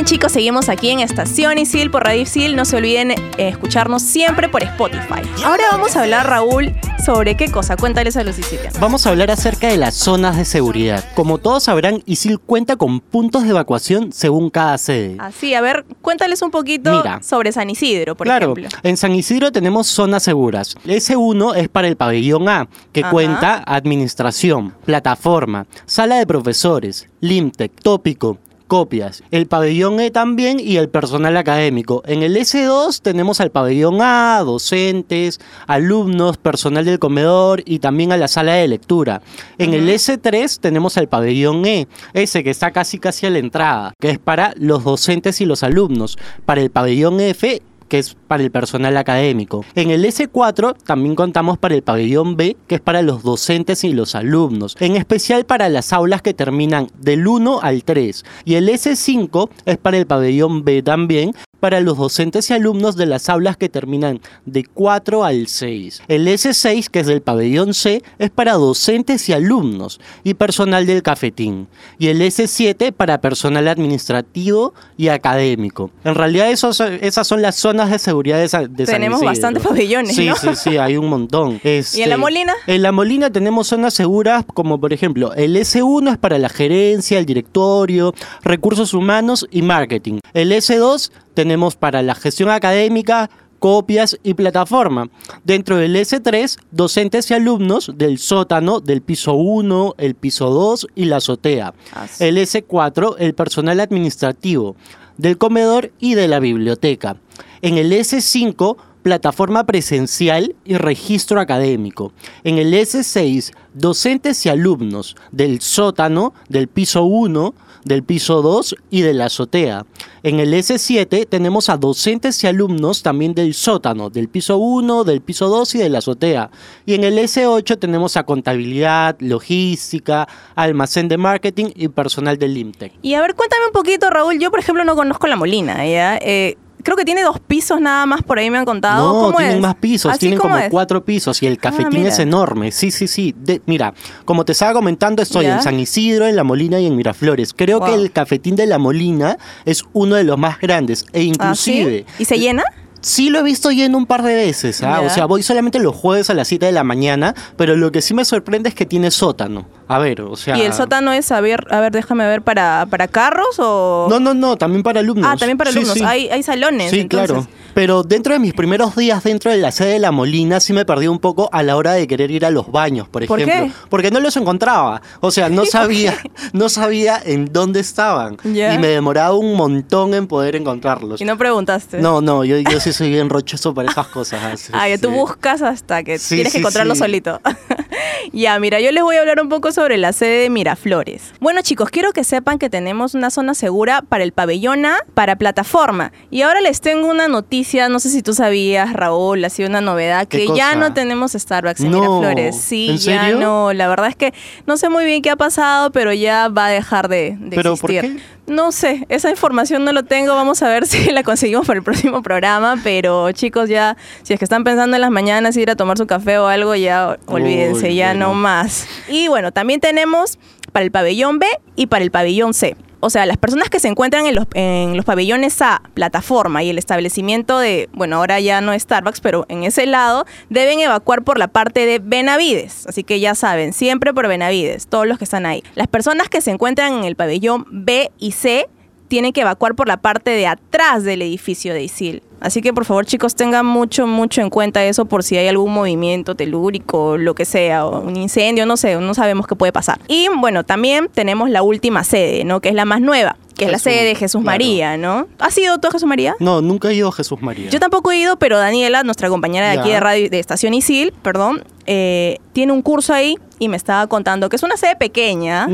Bien 0.00 0.08
chicos, 0.08 0.32
seguimos 0.32 0.70
aquí 0.70 0.88
en 0.88 1.00
Estación 1.00 1.58
Isil 1.58 1.90
por 1.90 2.04
Radio 2.04 2.22
Isil. 2.22 2.56
No 2.56 2.64
se 2.64 2.74
olviden 2.78 3.10
eh, 3.10 3.18
escucharnos 3.36 4.00
siempre 4.00 4.48
por 4.48 4.62
Spotify. 4.62 5.20
Ahora 5.44 5.64
vamos 5.72 5.94
a 5.94 6.00
hablar, 6.00 6.26
Raúl, 6.26 6.74
sobre 7.04 7.36
qué 7.36 7.50
cosa. 7.50 7.76
Cuéntales 7.76 8.16
a 8.16 8.24
los 8.24 8.34
sicilianos. 8.36 8.80
Vamos 8.80 9.06
a 9.06 9.10
hablar 9.10 9.30
acerca 9.30 9.68
de 9.68 9.76
las 9.76 9.94
zonas 9.94 10.38
de 10.38 10.46
seguridad. 10.46 11.04
Como 11.14 11.36
todos 11.36 11.64
sabrán, 11.64 12.02
ISIL 12.06 12.38
cuenta 12.38 12.76
con 12.76 13.00
puntos 13.00 13.42
de 13.42 13.50
evacuación 13.50 14.10
según 14.10 14.48
cada 14.48 14.78
sede. 14.78 15.16
Así, 15.18 15.52
a 15.52 15.60
ver, 15.60 15.84
cuéntales 16.00 16.40
un 16.40 16.50
poquito 16.50 16.96
Mira. 16.96 17.22
sobre 17.22 17.52
San 17.52 17.68
Isidro, 17.68 18.16
por 18.16 18.26
claro, 18.26 18.54
ejemplo. 18.54 18.78
en 18.82 18.96
San 18.96 19.14
Isidro 19.14 19.52
tenemos 19.52 19.86
zonas 19.86 20.22
seguras. 20.22 20.76
Ese 20.86 21.14
uno 21.16 21.52
es 21.54 21.68
para 21.68 21.88
el 21.88 21.96
pabellón 21.96 22.48
A, 22.48 22.68
que 22.94 23.02
Ajá. 23.02 23.10
cuenta 23.10 23.62
administración, 23.66 24.72
plataforma, 24.86 25.66
sala 25.84 26.16
de 26.16 26.26
profesores, 26.26 27.06
Limtec, 27.20 27.72
tópico, 27.82 28.38
copias. 28.70 29.24
El 29.32 29.48
pabellón 29.48 29.98
E 29.98 30.12
también 30.12 30.60
y 30.60 30.76
el 30.76 30.88
personal 30.88 31.36
académico. 31.36 32.04
En 32.06 32.22
el 32.22 32.36
S2 32.36 33.00
tenemos 33.02 33.40
al 33.40 33.50
pabellón 33.50 34.00
A, 34.00 34.40
docentes, 34.44 35.40
alumnos, 35.66 36.38
personal 36.38 36.84
del 36.84 37.00
comedor 37.00 37.64
y 37.66 37.80
también 37.80 38.12
a 38.12 38.16
la 38.16 38.28
sala 38.28 38.52
de 38.54 38.68
lectura. 38.68 39.22
En 39.58 39.74
el 39.74 39.88
S3 39.88 40.60
tenemos 40.60 40.96
al 40.96 41.08
pabellón 41.08 41.66
E, 41.66 41.88
ese 42.14 42.44
que 42.44 42.50
está 42.50 42.70
casi 42.70 43.00
casi 43.00 43.26
a 43.26 43.30
la 43.30 43.40
entrada, 43.40 43.92
que 43.98 44.10
es 44.10 44.20
para 44.20 44.54
los 44.56 44.84
docentes 44.84 45.40
y 45.40 45.46
los 45.46 45.64
alumnos. 45.64 46.16
Para 46.46 46.60
el 46.60 46.70
pabellón 46.70 47.18
F 47.18 47.60
que 47.90 47.98
es 47.98 48.16
para 48.26 48.42
el 48.42 48.50
personal 48.50 48.96
académico. 48.96 49.66
En 49.74 49.90
el 49.90 50.06
S4 50.06 50.76
también 50.84 51.14
contamos 51.14 51.58
para 51.58 51.74
el 51.74 51.82
pabellón 51.82 52.36
B, 52.36 52.56
que 52.66 52.76
es 52.76 52.80
para 52.80 53.02
los 53.02 53.22
docentes 53.22 53.84
y 53.84 53.92
los 53.92 54.14
alumnos, 54.14 54.76
en 54.80 54.96
especial 54.96 55.44
para 55.44 55.68
las 55.68 55.92
aulas 55.92 56.22
que 56.22 56.32
terminan 56.32 56.86
del 56.98 57.26
1 57.26 57.60
al 57.60 57.84
3. 57.84 58.24
Y 58.46 58.54
el 58.54 58.68
S5 58.68 59.50
es 59.66 59.76
para 59.76 59.98
el 59.98 60.06
pabellón 60.06 60.64
B 60.64 60.82
también, 60.82 61.34
para 61.60 61.80
los 61.80 61.98
docentes 61.98 62.50
y 62.50 62.54
alumnos 62.54 62.96
de 62.96 63.06
las 63.06 63.28
aulas 63.28 63.56
que 63.56 63.68
terminan 63.68 64.20
de 64.46 64.64
4 64.64 65.24
al 65.24 65.46
6. 65.46 66.02
El 66.08 66.26
S6, 66.26 66.88
que 66.88 67.00
es 67.00 67.06
del 67.06 67.20
pabellón 67.22 67.74
C, 67.74 68.02
es 68.18 68.30
para 68.30 68.54
docentes 68.54 69.28
y 69.28 69.32
alumnos 69.32 70.00
y 70.24 70.34
personal 70.34 70.86
del 70.86 71.02
cafetín. 71.02 71.68
Y 71.98 72.08
el 72.08 72.20
S7 72.22 72.92
para 72.92 73.20
personal 73.20 73.68
administrativo 73.68 74.74
y 74.96 75.08
académico. 75.08 75.90
En 76.04 76.14
realidad 76.14 76.50
esos- 76.50 76.80
esas 76.80 77.26
son 77.26 77.42
las 77.42 77.56
zonas 77.56 77.90
de 77.90 77.98
seguridad 77.98 78.38
de, 78.38 78.48
Sa- 78.48 78.66
de 78.66 78.86
San 78.86 78.94
Tenemos 78.94 79.20
bastantes 79.20 79.62
pabellones, 79.62 80.14
Sí, 80.16 80.26
¿no? 80.26 80.36
sí, 80.36 80.48
sí, 80.56 80.76
hay 80.78 80.96
un 80.96 81.08
montón. 81.08 81.60
Este, 81.62 81.98
¿Y 82.00 82.02
en 82.02 82.10
La 82.10 82.16
Molina? 82.16 82.54
En 82.66 82.82
La 82.82 82.92
Molina 82.92 83.30
tenemos 83.30 83.68
zonas 83.68 83.94
seguras 83.94 84.44
como 84.54 84.80
por 84.80 84.92
ejemplo 84.92 85.34
el 85.34 85.56
S1 85.56 86.12
es 86.12 86.18
para 86.18 86.38
la 86.38 86.48
gerencia, 86.48 87.18
el 87.18 87.26
directorio, 87.26 88.14
recursos 88.42 88.94
humanos 88.94 89.46
y 89.50 89.62
marketing. 89.62 90.20
El 90.32 90.52
S2 90.52 91.10
tenemos 91.34 91.76
para 91.76 92.02
la 92.02 92.14
gestión 92.14 92.50
académica, 92.50 93.30
copias 93.60 94.18
y 94.24 94.34
plataforma. 94.34 95.08
Dentro 95.44 95.76
del 95.76 95.94
S3, 95.94 96.58
docentes 96.72 97.30
y 97.30 97.34
alumnos 97.34 97.92
del 97.94 98.18
sótano, 98.18 98.80
del 98.80 99.02
piso 99.02 99.34
1, 99.34 99.94
el 99.98 100.16
piso 100.16 100.50
2 100.50 100.88
y 100.96 101.04
la 101.04 101.16
azotea. 101.16 101.74
Así. 101.94 102.24
El 102.24 102.38
S4, 102.38 103.16
el 103.18 103.34
personal 103.34 103.78
administrativo, 103.78 104.74
del 105.18 105.38
comedor 105.38 105.92
y 106.00 106.14
de 106.14 106.26
la 106.26 106.40
biblioteca. 106.40 107.16
En 107.62 107.76
el 107.76 107.92
S5, 107.92 108.76
plataforma 109.02 109.64
presencial 109.64 110.54
y 110.64 110.74
registro 110.76 111.40
académico. 111.40 112.12
En 112.44 112.58
el 112.58 112.72
S6, 112.72 113.52
docentes 113.74 114.44
y 114.46 114.48
alumnos 114.48 115.16
del 115.32 115.60
sótano, 115.60 116.34
del 116.48 116.68
piso 116.68 117.04
1, 117.04 117.54
del 117.84 118.02
piso 118.02 118.42
2 118.42 118.74
y 118.90 119.02
de 119.02 119.14
la 119.14 119.26
azotea. 119.26 119.86
En 120.22 120.40
el 120.40 120.52
S7 120.52 121.26
tenemos 121.28 121.68
a 121.68 121.76
docentes 121.76 122.42
y 122.44 122.46
alumnos 122.46 123.02
también 123.02 123.34
del 123.34 123.54
sótano, 123.54 124.10
del 124.10 124.28
piso 124.28 124.58
1, 124.58 125.04
del 125.04 125.20
piso 125.20 125.48
2 125.48 125.74
y 125.76 125.78
de 125.78 125.88
la 125.88 125.98
azotea. 125.98 126.50
Y 126.84 126.94
en 126.94 127.04
el 127.04 127.18
S8 127.18 127.78
tenemos 127.78 128.16
a 128.16 128.24
contabilidad, 128.24 129.16
logística, 129.20 130.28
almacén 130.54 131.08
de 131.08 131.16
marketing 131.16 131.70
y 131.74 131.88
personal 131.88 132.38
del 132.38 132.56
IMTEC. 132.56 132.92
Y 133.02 133.14
a 133.14 133.22
ver, 133.22 133.34
cuéntame 133.34 133.66
un 133.66 133.72
poquito, 133.72 134.10
Raúl. 134.10 134.38
Yo, 134.38 134.50
por 134.50 134.60
ejemplo, 134.60 134.84
no 134.84 134.94
conozco 134.94 135.26
La 135.26 135.36
Molina, 135.36 135.86
¿ya? 135.86 136.18
Eh, 136.18 136.56
creo 136.82 136.96
que 136.96 137.04
tiene 137.04 137.22
dos 137.22 137.38
pisos 137.40 137.80
nada 137.80 138.06
más, 138.06 138.22
por 138.22 138.38
ahí 138.38 138.50
me 138.50 138.58
han 138.58 138.64
contado. 138.64 139.06
No, 139.12 139.20
¿Cómo 139.26 139.36
tienen 139.38 139.56
es? 139.56 139.60
más 139.62 139.74
pisos, 139.76 140.10
¿Así 140.12 140.20
tienen 140.20 140.38
como 140.38 140.56
es? 140.56 140.70
cuatro 140.70 141.04
pisos 141.04 141.42
y 141.42 141.46
el 141.46 141.58
cafetín 141.58 142.00
mira. 142.00 142.08
es 142.08 142.18
enorme. 142.18 142.72
Sí, 142.72 142.90
sí, 142.90 143.06
sí. 143.08 143.34
De- 143.36 143.60
mira, 143.66 143.94
como 144.24 144.44
te 144.44 144.52
estaba 144.52 144.72
comentando, 144.72 145.22
estoy 145.22 145.46
en 145.46 145.62
San 145.62 145.78
Isidro, 145.78 146.26
en 146.26 146.36
La 146.36 146.44
Molina 146.44 146.78
y 146.80 146.86
en 146.86 146.96
Miraflores. 146.96 147.52
Creo 147.54 147.80
que 147.84 147.94
el 147.94 148.12
cafetín 148.12 148.56
de 148.56 148.66
La 148.66 148.78
Molina 148.78 149.36
es 149.64 149.84
uno 149.92 150.16
de 150.16 150.24
los 150.24 150.38
más 150.38 150.58
grandes 150.60 151.04
e 151.12 151.18
¿Ah, 151.38 151.54
sí? 151.54 151.72
inclusive... 151.80 152.06
¿Y 152.18 152.24
se 152.24 152.38
llena? 152.38 152.64
Sí 153.02 153.30
lo 153.30 153.38
he 153.38 153.42
visto 153.42 153.70
lleno 153.70 153.96
un 153.96 154.04
par 154.04 154.22
de 154.22 154.34
veces, 154.34 154.82
¿ah? 154.82 155.00
O 155.00 155.08
sea, 155.08 155.24
voy 155.24 155.42
solamente 155.42 155.78
los 155.78 155.96
jueves 155.96 156.28
a 156.28 156.34
las 156.34 156.48
7 156.48 156.66
de 156.66 156.72
la 156.72 156.84
mañana, 156.84 157.34
pero 157.56 157.74
lo 157.74 157.90
que 157.90 158.02
sí 158.02 158.12
me 158.12 158.26
sorprende 158.26 158.68
es 158.68 158.74
que 158.74 158.84
tiene 158.84 159.10
sótano. 159.10 159.66
A 159.92 159.98
ver, 159.98 160.20
o 160.20 160.36
sea... 160.36 160.56
¿Y 160.56 160.62
el 160.62 160.72
sótano 160.72 161.12
es, 161.12 161.32
a 161.32 161.40
ver, 161.40 161.66
a 161.70 161.80
ver 161.80 161.90
déjame 161.92 162.24
ver, 162.26 162.42
para, 162.42 162.86
para 162.88 163.08
carros 163.08 163.56
o...? 163.58 164.06
No, 164.08 164.20
no, 164.20 164.34
no, 164.34 164.56
también 164.56 164.82
para 164.84 165.00
alumnos. 165.00 165.28
Ah, 165.28 165.36
también 165.36 165.58
para 165.58 165.72
Sí, 165.72 165.78
alumnos. 165.78 165.98
sí. 165.98 166.04
Hay, 166.04 166.28
hay 166.28 166.42
salones. 166.44 166.90
Sí, 166.90 167.00
entonces. 167.00 167.28
claro. 167.30 167.46
Pero 167.72 168.02
dentro 168.02 168.32
de 168.32 168.40
mis 168.40 168.52
primeros 168.52 168.96
días 168.96 169.22
dentro 169.22 169.48
de 169.50 169.56
la 169.58 169.70
sede 169.70 169.92
de 169.92 169.98
La 170.00 170.10
Molina 170.10 170.58
sí 170.58 170.72
me 170.72 170.84
perdí 170.84 171.06
un 171.06 171.20
poco 171.20 171.48
a 171.52 171.62
la 171.62 171.76
hora 171.76 171.92
de 171.92 172.08
querer 172.08 172.30
ir 172.32 172.44
a 172.44 172.50
los 172.50 172.70
baños, 172.72 173.08
por 173.08 173.24
¿Por 173.26 173.40
ejemplo. 173.40 173.66
qué? 173.66 173.86
Porque 173.88 174.10
no 174.10 174.18
los 174.18 174.36
encontraba. 174.36 175.00
O 175.20 175.30
sea, 175.30 175.48
no 175.48 175.64
sabía, 175.66 176.16
no 176.52 176.68
sabía 176.68 177.20
en 177.24 177.52
dónde 177.52 177.78
estaban. 177.80 178.36
Y 178.44 178.48
me 178.78 178.88
demoraba 178.88 179.34
un 179.36 179.54
montón 179.56 180.14
en 180.14 180.26
poder 180.26 180.56
encontrarlos. 180.56 181.20
Y 181.20 181.24
no 181.24 181.38
preguntaste. 181.38 181.98
No, 182.00 182.20
no, 182.20 182.44
yo, 182.44 182.58
yo 182.58 182.80
sí 182.80 182.92
soy 182.92 183.10
bien 183.10 183.28
rochoso 183.30 183.72
para 183.72 183.88
esas 183.90 184.08
cosas. 184.08 184.42
así, 184.42 184.72
Ah, 184.74 184.88
ya 184.88 184.98
tú 184.98 185.08
sí. 185.08 185.14
buscas 185.14 185.62
hasta 185.62 186.02
que 186.02 186.18
Sí, 186.18 186.34
tienes 186.36 186.52
que 186.52 186.58
sí, 186.58 186.62
encontrarlo 186.62 186.94
sí. 186.94 187.00
solito. 187.00 187.40
ya, 188.32 188.58
mira, 188.58 188.80
yo 188.80 188.90
les 188.92 189.02
voy 189.02 189.16
a 189.16 189.20
hablar 189.20 189.40
un 189.42 189.48
poco 189.48 189.70
sobre 189.72 189.79
la 189.88 190.12
sede 190.12 190.42
de 190.42 190.50
Miraflores. 190.50 191.32
Bueno, 191.40 191.62
chicos, 191.62 191.88
quiero 191.90 192.12
que 192.12 192.22
sepan 192.22 192.58
que 192.58 192.68
tenemos 192.70 193.14
una 193.14 193.30
zona 193.30 193.54
segura 193.54 194.02
para 194.02 194.22
el 194.24 194.32
pabellón 194.32 194.84
A, 194.86 194.98
para 195.14 195.36
plataforma. 195.36 196.12
Y 196.30 196.42
ahora 196.42 196.60
les 196.60 196.80
tengo 196.80 197.08
una 197.08 197.28
noticia, 197.28 197.88
no 197.88 197.98
sé 197.98 198.10
si 198.10 198.22
tú 198.22 198.34
sabías, 198.34 198.92
Raúl, 198.92 199.44
ha 199.44 199.50
sido 199.50 199.68
una 199.68 199.80
novedad, 199.80 200.28
¿Qué 200.28 200.46
que 200.46 200.54
ya 200.54 200.74
no 200.74 200.92
tenemos 200.92 201.32
Starbucks 201.32 201.80
en 201.80 201.90
No, 201.90 202.20
Miraflores. 202.20 202.56
Sí, 202.60 202.90
¿en 202.90 202.96
ya 202.98 203.22
serio? 203.22 203.40
no. 203.40 203.72
La 203.72 203.88
verdad 203.88 204.08
es 204.08 204.16
que 204.16 204.34
no 204.66 204.76
sé 204.76 204.88
muy 204.90 205.04
bien 205.04 205.22
qué 205.22 205.30
ha 205.30 205.36
pasado, 205.36 205.90
pero 205.92 206.12
ya 206.12 206.48
va 206.48 206.66
a 206.66 206.70
dejar 206.70 207.08
de, 207.08 207.36
de 207.40 207.56
¿Pero 207.56 207.76
por 207.76 207.90
existir. 207.90 208.18
qué? 208.18 208.39
No 208.50 208.72
sé, 208.72 209.06
esa 209.08 209.30
información 209.30 209.84
no 209.84 209.92
lo 209.92 210.02
tengo. 210.02 210.34
Vamos 210.34 210.60
a 210.62 210.68
ver 210.68 210.84
si 210.88 211.10
la 211.12 211.22
conseguimos 211.22 211.68
para 211.68 211.78
el 211.78 211.84
próximo 211.84 212.20
programa. 212.20 212.74
Pero 212.82 213.30
chicos, 213.30 213.68
ya, 213.68 213.96
si 214.24 214.32
es 214.32 214.40
que 214.40 214.44
están 214.44 214.64
pensando 214.64 214.96
en 214.96 215.00
las 215.00 215.10
mañanas 215.12 215.56
ir 215.56 215.70
a 215.70 215.76
tomar 215.76 215.96
su 215.96 216.06
café 216.08 216.36
o 216.38 216.48
algo, 216.48 216.74
ya 216.74 217.16
olvídense, 217.26 217.88
Uy, 217.90 217.94
ya 217.94 218.08
bueno. 218.08 218.28
no 218.28 218.34
más. 218.34 218.88
Y 219.08 219.28
bueno, 219.28 219.52
también 219.52 219.78
tenemos 219.78 220.38
para 220.72 220.84
el 220.84 220.90
pabellón 220.90 221.38
B 221.38 221.46
y 221.76 221.86
para 221.86 222.02
el 222.04 222.10
pabellón 222.10 222.52
C. 222.52 222.76
O 223.00 223.10
sea, 223.10 223.26
las 223.26 223.38
personas 223.38 223.70
que 223.70 223.80
se 223.80 223.88
encuentran 223.88 224.26
en 224.26 224.34
los, 224.34 224.46
en 224.54 224.96
los 224.96 225.04
pabellones 225.04 225.60
A, 225.62 225.82
plataforma 225.94 226.62
y 226.62 226.70
el 226.70 226.78
establecimiento 226.78 227.58
de, 227.58 227.88
bueno, 227.92 228.16
ahora 228.16 228.40
ya 228.40 228.60
no 228.60 228.72
es 228.72 228.82
Starbucks, 228.82 229.20
pero 229.20 229.46
en 229.48 229.64
ese 229.64 229.86
lado, 229.86 230.26
deben 230.50 230.80
evacuar 230.80 231.22
por 231.22 231.38
la 231.38 231.48
parte 231.48 231.86
de 231.86 231.98
Benavides. 231.98 232.86
Así 232.86 233.02
que 233.02 233.18
ya 233.18 233.34
saben, 233.34 233.72
siempre 233.72 234.12
por 234.12 234.28
Benavides, 234.28 234.86
todos 234.86 235.06
los 235.06 235.18
que 235.18 235.24
están 235.24 235.46
ahí. 235.46 235.62
Las 235.74 235.88
personas 235.88 236.28
que 236.28 236.40
se 236.42 236.50
encuentran 236.50 236.92
en 236.92 237.04
el 237.04 237.16
pabellón 237.16 237.66
B 237.70 238.10
y 238.18 238.32
C 238.32 238.68
tienen 239.08 239.32
que 239.32 239.40
evacuar 239.40 239.74
por 239.74 239.88
la 239.88 239.96
parte 239.96 240.30
de 240.30 240.46
atrás 240.46 241.02
del 241.02 241.22
edificio 241.22 241.74
de 241.74 241.82
ISIL. 241.82 242.22
Así 242.40 242.62
que 242.62 242.72
por 242.72 242.84
favor 242.84 243.04
chicos 243.06 243.34
tengan 243.34 243.66
mucho, 243.66 244.06
mucho 244.06 244.40
en 244.40 244.50
cuenta 244.50 244.84
eso 244.84 245.04
por 245.04 245.22
si 245.22 245.36
hay 245.36 245.48
algún 245.48 245.72
movimiento 245.72 246.34
telúrico, 246.34 247.16
lo 247.18 247.34
que 247.34 247.44
sea, 247.44 247.86
o 247.86 248.00
un 248.00 248.16
incendio, 248.16 248.66
no 248.66 248.76
sé, 248.76 248.96
no 248.96 249.14
sabemos 249.14 249.46
qué 249.46 249.54
puede 249.56 249.72
pasar. 249.72 250.00
Y 250.08 250.28
bueno, 250.38 250.64
también 250.64 251.08
tenemos 251.12 251.50
la 251.50 251.62
última 251.62 252.02
sede, 252.04 252.44
¿no? 252.44 252.60
Que 252.60 252.70
es 252.70 252.74
la 252.74 252.84
más 252.84 253.00
nueva, 253.00 253.36
que 253.56 253.66
es 253.66 253.70
la 253.72 253.78
sede 253.78 254.04
de 254.04 254.14
Jesús 254.14 254.40
claro. 254.42 254.46
María, 254.54 254.96
¿no? 254.96 255.26
¿Has 255.38 255.56
ido 255.58 255.78
tú 255.78 255.88
a 255.88 255.90
Jesús 255.90 256.08
María? 256.08 256.34
No, 256.40 256.60
nunca 256.62 256.88
he 256.90 256.94
ido 256.94 257.08
a 257.08 257.12
Jesús 257.12 257.40
María. 257.42 257.68
Yo 257.70 257.78
tampoco 257.78 258.10
he 258.10 258.16
ido, 258.18 258.36
pero 258.38 258.58
Daniela, 258.58 259.02
nuestra 259.02 259.28
compañera 259.28 259.70
de 259.70 259.78
aquí 259.78 259.90
de 259.90 260.00
radio 260.00 260.30
de 260.30 260.38
Estación 260.38 260.72
Isil, 260.74 261.12
perdón, 261.22 261.62
eh, 261.86 262.38
tiene 262.52 262.72
un 262.72 262.82
curso 262.82 263.12
ahí 263.12 263.36
y 263.58 263.68
me 263.68 263.76
estaba 263.76 264.06
contando 264.06 264.48
que 264.48 264.56
es 264.56 264.62
una 264.62 264.76
sede 264.78 264.96
pequeña, 264.96 265.68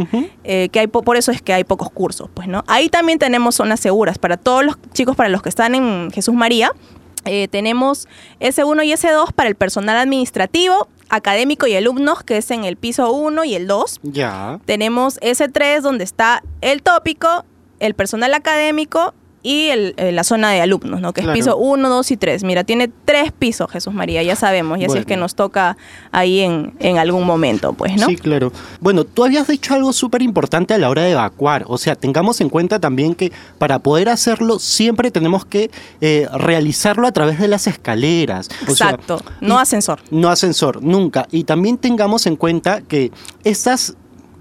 eh, 0.44 0.68
que 0.72 0.80
hay 0.80 0.86
po- 0.88 1.02
por 1.02 1.16
eso 1.16 1.30
es 1.30 1.40
que 1.42 1.52
hay 1.52 1.62
pocos 1.62 1.90
cursos, 1.90 2.28
pues, 2.34 2.48
¿no? 2.48 2.64
Ahí 2.66 2.88
también 2.88 3.18
tenemos 3.20 3.54
zonas 3.54 3.78
seguras 3.78 4.18
para 4.18 4.36
todos 4.36 4.64
los 4.64 4.76
chicos, 4.92 5.14
para 5.14 5.28
los 5.28 5.42
que 5.42 5.48
están 5.48 5.74
en 5.76 6.10
Jesús 6.10 6.34
María. 6.34 6.55
Eh, 7.24 7.48
tenemos 7.48 8.08
S1 8.40 8.84
y 8.84 8.92
S2 8.92 9.32
para 9.32 9.48
el 9.48 9.56
personal 9.56 9.96
administrativo, 9.96 10.88
académico 11.08 11.66
y 11.66 11.74
alumnos, 11.74 12.22
que 12.22 12.36
es 12.36 12.50
en 12.50 12.64
el 12.64 12.76
piso 12.76 13.12
1 13.12 13.44
y 13.44 13.54
el 13.54 13.66
2. 13.66 14.00
Ya. 14.02 14.60
Tenemos 14.64 15.18
S3 15.20 15.80
donde 15.80 16.04
está 16.04 16.42
el 16.60 16.82
tópico, 16.82 17.44
el 17.80 17.94
personal 17.94 18.32
académico 18.34 19.14
y 19.46 19.68
el- 19.68 19.94
eh, 19.96 20.10
la 20.10 20.24
zona 20.24 20.50
de 20.50 20.60
alumnos, 20.60 21.00
¿no? 21.00 21.12
Que 21.12 21.20
Claro. 21.22 21.34
es 21.38 21.44
piso 21.44 21.56
1, 21.56 21.88
2 21.88 22.10
y 22.10 22.16
3. 22.16 22.42
Mira, 22.42 22.64
tiene 22.64 22.90
tres 23.04 23.30
pisos 23.30 23.70
Jesús 23.70 23.94
María, 23.94 24.22
ya 24.24 24.34
sabemos, 24.34 24.78
y 24.78 24.80
así 24.80 24.84
es 24.86 24.92
Bueno. 24.94 25.06
que 25.06 25.16
nos 25.16 25.34
toca 25.36 25.76
ahí 26.10 26.40
en, 26.40 26.74
en 26.80 26.98
algún 26.98 27.24
momento, 27.24 27.72
pues, 27.72 27.94
¿no? 27.96 28.08
Sí, 28.08 28.16
claro. 28.16 28.52
Bueno, 28.80 29.04
tú 29.04 29.24
habías 29.24 29.46
dicho 29.46 29.72
algo 29.74 29.92
súper 29.92 30.22
importante 30.22 30.74
a 30.74 30.78
la 30.78 30.90
hora 30.90 31.02
de 31.02 31.12
evacuar. 31.12 31.64
O 31.68 31.78
sea, 31.78 31.94
tengamos 31.94 32.40
en 32.40 32.48
cuenta 32.48 32.80
también 32.80 33.14
que 33.14 33.30
para 33.58 33.78
poder 33.78 34.08
hacerlo 34.08 34.58
siempre 34.58 35.10
tenemos 35.12 35.44
que 35.44 35.70
eh, 36.00 36.26
realizarlo 36.34 37.06
a 37.06 37.12
través 37.12 37.38
de 37.38 37.46
las 37.48 37.66
escaleras. 37.68 38.48
O 38.68 38.74
sea, 38.74 38.90
Exacto, 38.90 39.20
no 39.40 39.58
ascensor. 39.58 40.00
No 40.10 40.28
ascensor, 40.28 40.82
nunca. 40.82 41.28
Y 41.30 41.44
también 41.44 41.78
tengamos 41.78 42.26
en 42.26 42.34
cuenta 42.36 42.80
que 42.80 43.12
estas 43.44 43.94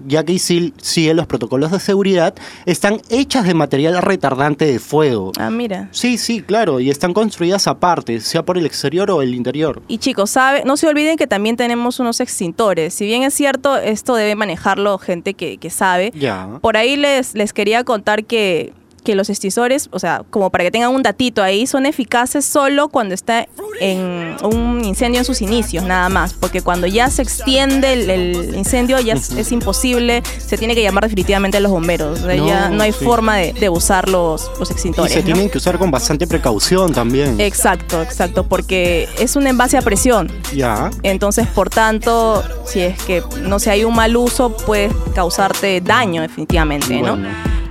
ya 0.06 0.24
que 0.24 0.34
ISIL 0.34 0.74
sigue 0.80 1.14
los 1.14 1.26
protocolos 1.26 1.70
de 1.70 1.80
seguridad, 1.80 2.34
están 2.64 3.00
hechas 3.08 3.46
de 3.46 3.54
material 3.54 4.00
retardante 4.02 4.64
de 4.66 4.78
fuego. 4.78 5.32
Ah, 5.38 5.50
mira. 5.50 5.88
Sí, 5.92 6.18
sí, 6.18 6.42
claro, 6.42 6.80
y 6.80 6.90
están 6.90 7.12
construidas 7.12 7.66
aparte, 7.66 8.20
sea 8.20 8.44
por 8.44 8.58
el 8.58 8.66
exterior 8.66 9.10
o 9.10 9.22
el 9.22 9.34
interior. 9.34 9.82
Y 9.88 9.98
chicos, 9.98 10.30
sabe, 10.30 10.62
no 10.64 10.76
se 10.76 10.86
olviden 10.86 11.16
que 11.16 11.26
también 11.26 11.56
tenemos 11.56 12.00
unos 12.00 12.20
extintores. 12.20 12.94
Si 12.94 13.06
bien 13.06 13.22
es 13.22 13.34
cierto, 13.34 13.76
esto 13.76 14.14
debe 14.14 14.34
manejarlo 14.34 14.98
gente 14.98 15.34
que, 15.34 15.58
que 15.58 15.70
sabe. 15.70 16.12
Ya. 16.14 16.58
Por 16.60 16.76
ahí 16.76 16.96
les, 16.96 17.34
les 17.34 17.52
quería 17.52 17.84
contar 17.84 18.24
que, 18.24 18.72
que 19.06 19.14
los 19.14 19.30
extintores, 19.30 19.88
o 19.92 19.98
sea, 19.98 20.22
como 20.30 20.50
para 20.50 20.64
que 20.64 20.70
tengan 20.70 20.94
un 20.94 21.02
datito 21.02 21.42
ahí, 21.42 21.66
son 21.66 21.86
eficaces 21.86 22.44
solo 22.44 22.88
cuando 22.88 23.14
está 23.14 23.46
en 23.80 24.36
un 24.42 24.84
incendio 24.84 25.20
en 25.20 25.24
sus 25.24 25.40
inicios, 25.40 25.84
nada 25.84 26.08
más. 26.08 26.34
Porque 26.34 26.60
cuando 26.60 26.86
ya 26.88 27.08
se 27.08 27.22
extiende 27.22 27.92
el, 27.92 28.10
el 28.10 28.54
incendio, 28.56 28.98
ya 29.00 29.14
es, 29.14 29.30
es 29.30 29.52
imposible, 29.52 30.22
se 30.38 30.58
tiene 30.58 30.74
que 30.74 30.82
llamar 30.82 31.04
definitivamente 31.04 31.56
a 31.58 31.60
los 31.60 31.70
bomberos. 31.70 32.20
O 32.20 32.26
sea, 32.26 32.34
ya 32.34 32.68
No, 32.68 32.76
no 32.78 32.82
hay 32.82 32.92
sí. 32.92 33.04
forma 33.04 33.36
de, 33.36 33.52
de 33.52 33.68
usar 33.68 34.08
los, 34.08 34.50
los 34.58 34.68
Y 34.70 34.72
extintores. 34.72 35.12
se 35.12 35.20
¿no? 35.20 35.24
tienen 35.24 35.48
que 35.50 35.58
usar 35.58 35.78
con 35.78 35.90
bastante 35.90 36.26
precaución 36.26 36.92
también. 36.92 37.40
Exacto, 37.40 38.02
exacto, 38.02 38.46
porque 38.48 39.08
es 39.18 39.36
un 39.36 39.46
envase 39.46 39.78
a 39.78 39.82
presión. 39.82 40.30
ya. 40.52 40.90
Entonces, 41.04 41.46
por 41.46 41.70
tanto, 41.70 42.42
si 42.66 42.80
es 42.80 43.00
que 43.04 43.22
no 43.42 43.58
sé, 43.60 43.70
hay 43.70 43.84
un 43.84 43.94
mal 43.94 44.16
uso, 44.16 44.56
puede 44.56 44.90
causarte 45.14 45.80
daño 45.80 46.22
definitivamente, 46.22 47.00
¿no? 47.00 47.16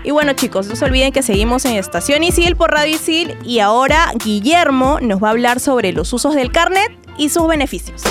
Y 0.05 0.11
bueno, 0.11 0.33
chicos, 0.33 0.67
no 0.67 0.75
se 0.75 0.85
olviden 0.85 1.11
que 1.11 1.23
seguimos 1.23 1.65
en 1.65 1.77
Estación 1.77 2.23
Isil 2.23 2.55
por 2.55 2.69
Radio 2.69 2.95
Isil 2.95 3.35
y 3.43 3.57
ahora 3.57 4.11
Guillermo 4.23 4.99
nos 5.01 5.21
va 5.21 5.29
a 5.29 5.31
hablar 5.31 5.59
sobre 5.59 5.93
los 5.93 6.13
usos 6.13 6.35
del 6.35 6.51
carnet 6.51 6.91
y 7.17 7.29
sus 7.29 7.47
beneficios. 7.47 8.03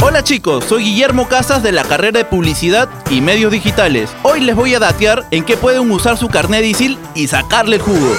Hola 0.00 0.24
chicos, 0.24 0.64
soy 0.64 0.82
Guillermo 0.82 1.28
Casas 1.28 1.62
de 1.62 1.70
la 1.70 1.84
carrera 1.84 2.18
de 2.18 2.24
Publicidad 2.24 2.88
y 3.10 3.20
Medios 3.20 3.52
Digitales. 3.52 4.10
Hoy 4.24 4.40
les 4.40 4.56
voy 4.56 4.74
a 4.74 4.80
datear 4.80 5.24
en 5.30 5.44
qué 5.44 5.56
pueden 5.56 5.88
usar 5.88 6.18
su 6.18 6.28
carnet 6.28 6.64
ISIL 6.64 6.98
y 7.14 7.28
sacarle 7.28 7.76
el 7.76 7.82
jugo. 7.82 8.12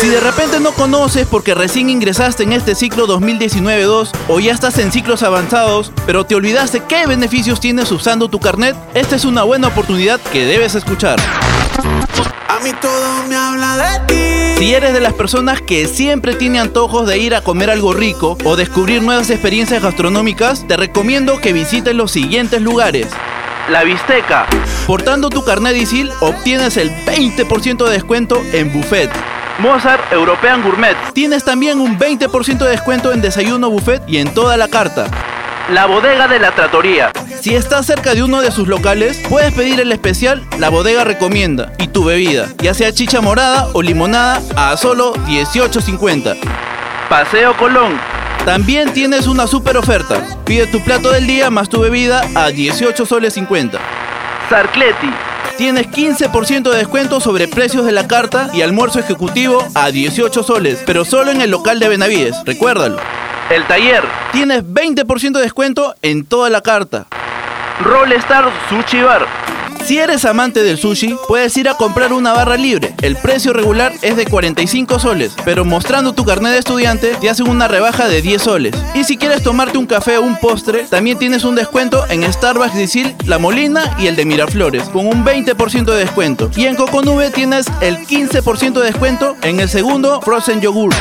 Si 0.00 0.08
de 0.08 0.20
repente 0.20 0.60
no 0.60 0.70
conoces 0.72 1.26
porque 1.26 1.54
recién 1.56 1.90
ingresaste 1.90 2.44
en 2.44 2.52
este 2.52 2.76
ciclo 2.76 3.08
2019-2 3.08 4.10
o 4.28 4.38
ya 4.38 4.52
estás 4.52 4.78
en 4.78 4.92
ciclos 4.92 5.24
avanzados, 5.24 5.90
pero 6.06 6.24
te 6.24 6.36
olvidaste 6.36 6.84
qué 6.88 7.08
beneficios 7.08 7.58
tienes 7.58 7.90
usando 7.90 8.28
tu 8.28 8.38
carnet, 8.38 8.76
esta 8.94 9.16
es 9.16 9.24
una 9.24 9.42
buena 9.42 9.66
oportunidad 9.66 10.20
que 10.20 10.44
debes 10.44 10.76
escuchar. 10.76 11.18
A 12.48 12.60
mí 12.62 12.70
todo 12.80 13.24
me 13.28 13.34
habla 13.34 13.76
de 13.76 14.06
ti. 14.06 14.58
Si 14.58 14.72
eres 14.72 14.92
de 14.92 15.00
las 15.00 15.14
personas 15.14 15.60
que 15.62 15.88
siempre 15.88 16.34
tiene 16.34 16.60
antojos 16.60 17.08
de 17.08 17.18
ir 17.18 17.34
a 17.34 17.40
comer 17.40 17.68
algo 17.68 17.92
rico 17.92 18.38
o 18.44 18.54
descubrir 18.54 19.02
nuevas 19.02 19.30
experiencias 19.30 19.82
gastronómicas, 19.82 20.64
te 20.68 20.76
recomiendo 20.76 21.40
que 21.40 21.52
visites 21.52 21.94
los 21.94 22.12
siguientes 22.12 22.62
lugares. 22.62 23.08
La 23.68 23.82
Bisteca. 23.82 24.46
Portando 24.86 25.28
tu 25.28 25.44
carnet 25.44 25.72
de 25.72 25.80
ISIL, 25.80 26.12
obtienes 26.20 26.76
el 26.76 26.90
20% 27.04 27.84
de 27.84 27.90
descuento 27.90 28.40
en 28.52 28.72
buffet. 28.72 29.10
Mozart 29.58 30.12
European 30.12 30.62
Gourmet. 30.62 30.96
Tienes 31.12 31.44
también 31.44 31.80
un 31.80 31.98
20% 31.98 32.58
de 32.58 32.70
descuento 32.70 33.12
en 33.12 33.20
desayuno 33.20 33.70
buffet 33.70 34.02
y 34.06 34.18
en 34.18 34.32
toda 34.32 34.56
la 34.56 34.68
carta. 34.68 35.06
La 35.70 35.86
bodega 35.86 36.28
de 36.28 36.38
la 36.38 36.54
tratoría. 36.54 37.10
Si 37.40 37.54
estás 37.54 37.86
cerca 37.86 38.14
de 38.14 38.22
uno 38.22 38.40
de 38.40 38.50
sus 38.50 38.68
locales, 38.68 39.20
puedes 39.28 39.52
pedir 39.52 39.80
el 39.80 39.92
especial 39.92 40.44
La 40.58 40.70
Bodega 40.70 41.04
Recomienda 41.04 41.72
y 41.78 41.88
tu 41.88 42.04
bebida, 42.04 42.48
ya 42.58 42.72
sea 42.72 42.92
chicha 42.92 43.20
morada 43.20 43.68
o 43.74 43.82
limonada, 43.82 44.40
a 44.56 44.76
solo 44.76 45.12
18.50. 45.26 46.36
Paseo 47.08 47.56
Colón. 47.56 47.98
También 48.44 48.92
tienes 48.92 49.26
una 49.26 49.46
super 49.46 49.76
oferta. 49.76 50.22
Pide 50.44 50.66
tu 50.68 50.82
plato 50.82 51.10
del 51.10 51.26
día 51.26 51.50
más 51.50 51.68
tu 51.68 51.80
bebida 51.80 52.22
a 52.34 52.48
18 52.48 53.04
soles 53.04 53.34
50. 53.34 53.78
Sarcleti. 54.48 55.27
Tienes 55.58 55.88
15% 55.88 56.70
de 56.70 56.76
descuento 56.76 57.18
sobre 57.18 57.48
precios 57.48 57.84
de 57.84 57.90
la 57.90 58.06
carta 58.06 58.48
y 58.54 58.62
almuerzo 58.62 59.00
ejecutivo 59.00 59.66
a 59.74 59.90
18 59.90 60.44
soles, 60.44 60.84
pero 60.86 61.04
solo 61.04 61.32
en 61.32 61.40
el 61.40 61.50
local 61.50 61.80
de 61.80 61.88
Benavides, 61.88 62.36
recuérdalo. 62.44 62.98
El 63.50 63.66
taller. 63.66 64.04
Tienes 64.30 64.62
20% 64.62 65.32
de 65.32 65.40
descuento 65.40 65.96
en 66.00 66.24
toda 66.24 66.48
la 66.48 66.60
carta. 66.60 67.06
Rollstar 67.80 68.52
Sushi 68.68 69.02
Bar. 69.02 69.26
Si 69.88 69.96
eres 69.96 70.26
amante 70.26 70.62
del 70.62 70.76
sushi, 70.76 71.16
puedes 71.26 71.56
ir 71.56 71.66
a 71.66 71.78
comprar 71.78 72.12
una 72.12 72.34
barra 72.34 72.58
libre. 72.58 72.94
El 73.00 73.16
precio 73.16 73.54
regular 73.54 73.94
es 74.02 74.18
de 74.18 74.26
45 74.26 74.98
soles, 74.98 75.32
pero 75.46 75.64
mostrando 75.64 76.12
tu 76.12 76.26
carnet 76.26 76.52
de 76.52 76.58
estudiante 76.58 77.14
te 77.18 77.30
hacen 77.30 77.48
una 77.48 77.68
rebaja 77.68 78.06
de 78.06 78.20
10 78.20 78.42
soles. 78.42 78.74
Y 78.94 79.04
si 79.04 79.16
quieres 79.16 79.42
tomarte 79.42 79.78
un 79.78 79.86
café 79.86 80.18
o 80.18 80.22
un 80.22 80.36
postre, 80.36 80.84
también 80.90 81.18
tienes 81.18 81.42
un 81.44 81.54
descuento 81.54 82.04
en 82.10 82.30
Starbucks 82.30 82.74
de 82.74 82.82
Isil, 82.82 83.16
La 83.24 83.38
Molina 83.38 83.96
y 83.98 84.08
el 84.08 84.16
de 84.16 84.26
Miraflores, 84.26 84.90
con 84.90 85.06
un 85.06 85.24
20% 85.24 85.86
de 85.86 85.96
descuento. 85.96 86.50
Y 86.54 86.66
en 86.66 86.76
Coconube 86.76 87.30
tienes 87.30 87.64
el 87.80 87.96
15% 88.06 88.80
de 88.80 88.84
descuento 88.84 89.36
en 89.40 89.58
el 89.58 89.70
segundo 89.70 90.20
Frozen 90.20 90.60
Yogur. 90.60 90.94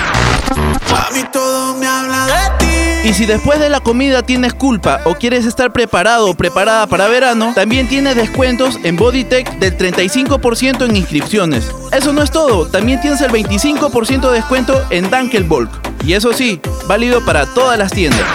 Y 3.07 3.13
si 3.13 3.25
después 3.25 3.57
de 3.59 3.69
la 3.69 3.79
comida 3.79 4.21
tienes 4.21 4.53
culpa 4.53 4.99
o 5.05 5.15
quieres 5.15 5.45
estar 5.45 5.71
preparado 5.71 6.29
o 6.29 6.33
preparada 6.33 6.87
para 6.87 7.07
verano, 7.07 7.53
también 7.55 7.87
tienes 7.87 8.17
descuentos 8.17 8.76
en 8.83 8.95
Bodytech 8.95 9.59
del 9.59 9.77
35% 9.77 10.85
en 10.85 10.95
inscripciones. 10.95 11.71
Eso 11.91 12.13
no 12.13 12.21
es 12.21 12.31
todo, 12.31 12.67
también 12.67 13.01
tienes 13.01 13.21
el 13.21 13.31
25% 13.31 14.29
de 14.29 14.35
descuento 14.35 14.81
en 14.89 15.09
Dunkelbolk. 15.09 15.69
Y 16.05 16.13
eso 16.13 16.33
sí, 16.33 16.59
válido 16.87 17.23
para 17.25 17.45
todas 17.45 17.77
las 17.77 17.91
tiendas. 17.91 18.25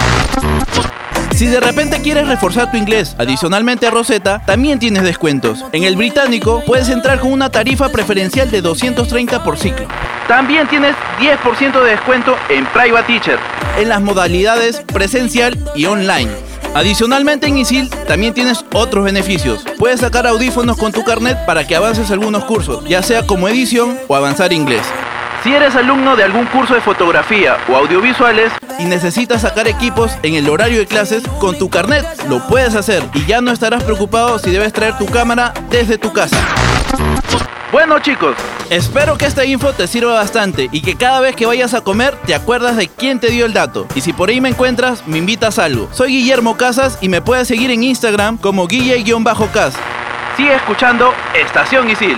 Si 1.35 1.47
de 1.47 1.61
repente 1.61 2.03
quieres 2.03 2.29
reforzar 2.29 2.71
tu 2.71 2.77
inglés 2.77 3.17
adicionalmente 3.19 3.87
a 3.87 3.91
Rosetta, 3.91 4.43
también 4.45 4.79
tienes 4.79 5.03
descuentos. 5.03 5.65
En 5.73 5.83
el 5.85 5.97
británico 5.97 6.63
puedes 6.67 6.89
entrar 6.89 7.21
con 7.21 7.33
una 7.33 7.51
tarifa 7.51 7.89
preferencial 7.89 8.51
de 8.51 8.61
230 8.61 9.43
por 9.43 9.59
ciclo. 9.59 9.87
También 10.29 10.69
tienes 10.69 10.95
10% 11.19 11.83
de 11.83 11.91
descuento 11.91 12.37
en 12.49 12.67
Private 12.67 13.07
Teacher, 13.07 13.39
en 13.79 13.89
las 13.89 14.03
modalidades 14.03 14.83
presencial 14.93 15.59
y 15.75 15.87
online. 15.87 16.31
Adicionalmente 16.75 17.47
en 17.47 17.59
ISIL 17.59 17.91
también 18.09 18.33
tienes 18.33 18.65
otros 18.73 19.05
beneficios. 19.05 19.65
Puedes 19.79 20.01
sacar 20.01 20.27
audífonos 20.27 20.79
con 20.79 20.91
tu 20.91 21.05
carnet 21.05 21.37
para 21.45 21.67
que 21.67 21.77
avances 21.77 22.11
algunos 22.11 22.45
cursos, 22.45 22.85
ya 22.89 23.03
sea 23.03 23.27
como 23.27 23.49
edición 23.49 23.99
o 24.09 24.17
avanzar 24.17 24.53
inglés. 24.55 24.87
Si 25.43 25.53
eres 25.53 25.75
alumno 25.75 26.15
de 26.15 26.23
algún 26.23 26.47
curso 26.47 26.73
de 26.75 26.81
fotografía 26.81 27.57
o 27.69 27.75
audiovisuales 27.75 28.53
y 28.79 28.85
necesitas 28.85 29.43
sacar 29.43 29.67
equipos 29.67 30.17
en 30.23 30.35
el 30.35 30.49
horario 30.49 30.79
de 30.79 30.87
clases, 30.87 31.25
con 31.41 31.59
tu 31.59 31.69
carnet 31.69 32.07
lo 32.29 32.47
puedes 32.47 32.77
hacer 32.77 33.03
y 33.13 33.27
ya 33.27 33.41
no 33.41 33.51
estarás 33.51 33.83
preocupado 33.83 34.39
si 34.39 34.53
debes 34.53 34.73
traer 34.73 34.97
tu 34.99 35.07
cámara 35.07 35.53
desde 35.69 35.99
tu 35.99 36.13
casa. 36.13 36.37
Bueno 37.73 37.99
chicos, 37.99 38.37
espero 38.71 39.19
que 39.19 39.27
esta 39.27 39.45
info 39.45 39.73
te 39.73 39.89
sirva 39.89 40.15
bastante 40.15 40.69
y 40.71 40.81
que 40.81 40.95
cada 40.95 41.19
vez 41.19 41.35
que 41.35 41.47
vayas 41.47 41.75
a 41.75 41.81
comer 41.81 42.15
te 42.25 42.37
acuerdas 42.37 42.77
de 42.77 42.87
quién 42.87 43.19
te 43.19 43.31
dio 43.31 43.45
el 43.45 43.53
dato. 43.53 43.89
Y 43.97 44.01
si 44.01 44.13
por 44.13 44.29
ahí 44.29 44.41
me 44.41 44.51
encuentras, 44.51 45.09
me 45.09 45.19
invitas 45.19 45.59
a 45.59 45.65
algo. 45.65 45.89
Soy 45.91 46.13
Guillermo 46.13 46.57
Casas 46.57 46.99
y 47.01 47.09
me 47.09 47.21
puedes 47.21 47.49
seguir 47.49 47.73
en 47.73 47.83
Instagram 47.83 48.39
como 48.39 48.69
guille-cas. 48.69 49.75
Sigue 50.37 50.55
escuchando 50.55 51.13
Estación 51.35 51.91
Isil. 51.91 52.17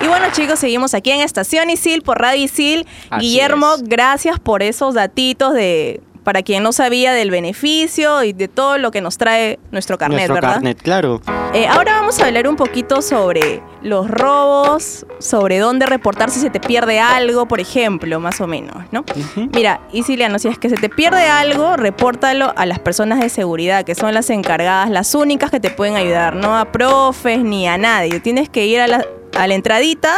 Y 0.00 0.06
bueno 0.06 0.26
chicos, 0.32 0.60
seguimos 0.60 0.94
aquí 0.94 1.10
en 1.10 1.20
Estación 1.20 1.70
Isil 1.70 2.02
por 2.02 2.20
Radio 2.20 2.44
Isil. 2.44 2.86
Así 3.10 3.26
Guillermo, 3.26 3.74
es. 3.74 3.82
gracias 3.82 4.38
por 4.38 4.62
esos 4.62 4.94
datitos 4.94 5.54
de 5.54 6.00
para 6.28 6.42
quien 6.42 6.62
no 6.62 6.72
sabía 6.72 7.14
del 7.14 7.30
beneficio 7.30 8.22
y 8.22 8.34
de 8.34 8.48
todo 8.48 8.76
lo 8.76 8.90
que 8.90 9.00
nos 9.00 9.16
trae 9.16 9.58
nuestro 9.70 9.96
carnet, 9.96 10.18
Nuestro 10.18 10.34
¿verdad? 10.34 10.52
carnet, 10.56 10.82
claro. 10.82 11.22
Eh, 11.54 11.66
ahora 11.66 11.94
vamos 12.00 12.20
a 12.20 12.26
hablar 12.26 12.46
un 12.48 12.56
poquito 12.56 13.00
sobre 13.00 13.62
los 13.80 14.10
robos, 14.10 15.06
sobre 15.20 15.58
dónde 15.58 15.86
reportar 15.86 16.28
si 16.28 16.38
se 16.38 16.50
te 16.50 16.60
pierde 16.60 17.00
algo, 17.00 17.48
por 17.48 17.60
ejemplo, 17.60 18.20
más 18.20 18.42
o 18.42 18.46
menos, 18.46 18.76
¿no? 18.92 19.06
Mira, 19.54 19.80
Isiliano, 19.90 20.38
si 20.38 20.48
es 20.48 20.58
que 20.58 20.68
se 20.68 20.76
te 20.76 20.90
pierde 20.90 21.24
algo, 21.24 21.78
repórtalo 21.78 22.52
a 22.54 22.66
las 22.66 22.78
personas 22.78 23.20
de 23.20 23.30
seguridad, 23.30 23.86
que 23.86 23.94
son 23.94 24.12
las 24.12 24.28
encargadas, 24.28 24.90
las 24.90 25.14
únicas 25.14 25.50
que 25.50 25.60
te 25.60 25.70
pueden 25.70 25.96
ayudar, 25.96 26.36
no 26.36 26.58
a 26.58 26.66
profes 26.66 27.38
ni 27.38 27.66
a 27.66 27.78
nadie. 27.78 28.20
Tienes 28.20 28.50
que 28.50 28.66
ir 28.66 28.80
a 28.80 28.86
la, 28.86 29.02
a 29.34 29.46
la 29.46 29.54
entradita, 29.54 30.14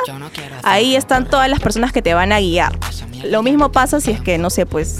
ahí 0.65 0.97
están 0.97 1.31
todas 1.31 1.49
las 1.49 1.61
personas 1.61 1.93
que 1.93 2.03
te 2.03 2.15
van 2.15 2.33
a 2.33 2.41
guiar. 2.41 2.77
Lo 3.25 3.45
mismo 3.45 3.71
pasa 3.71 4.01
si 4.01 4.11
es 4.11 4.21
que, 4.21 4.39
no 4.39 4.51
sé, 4.51 4.67
pues... 4.67 4.99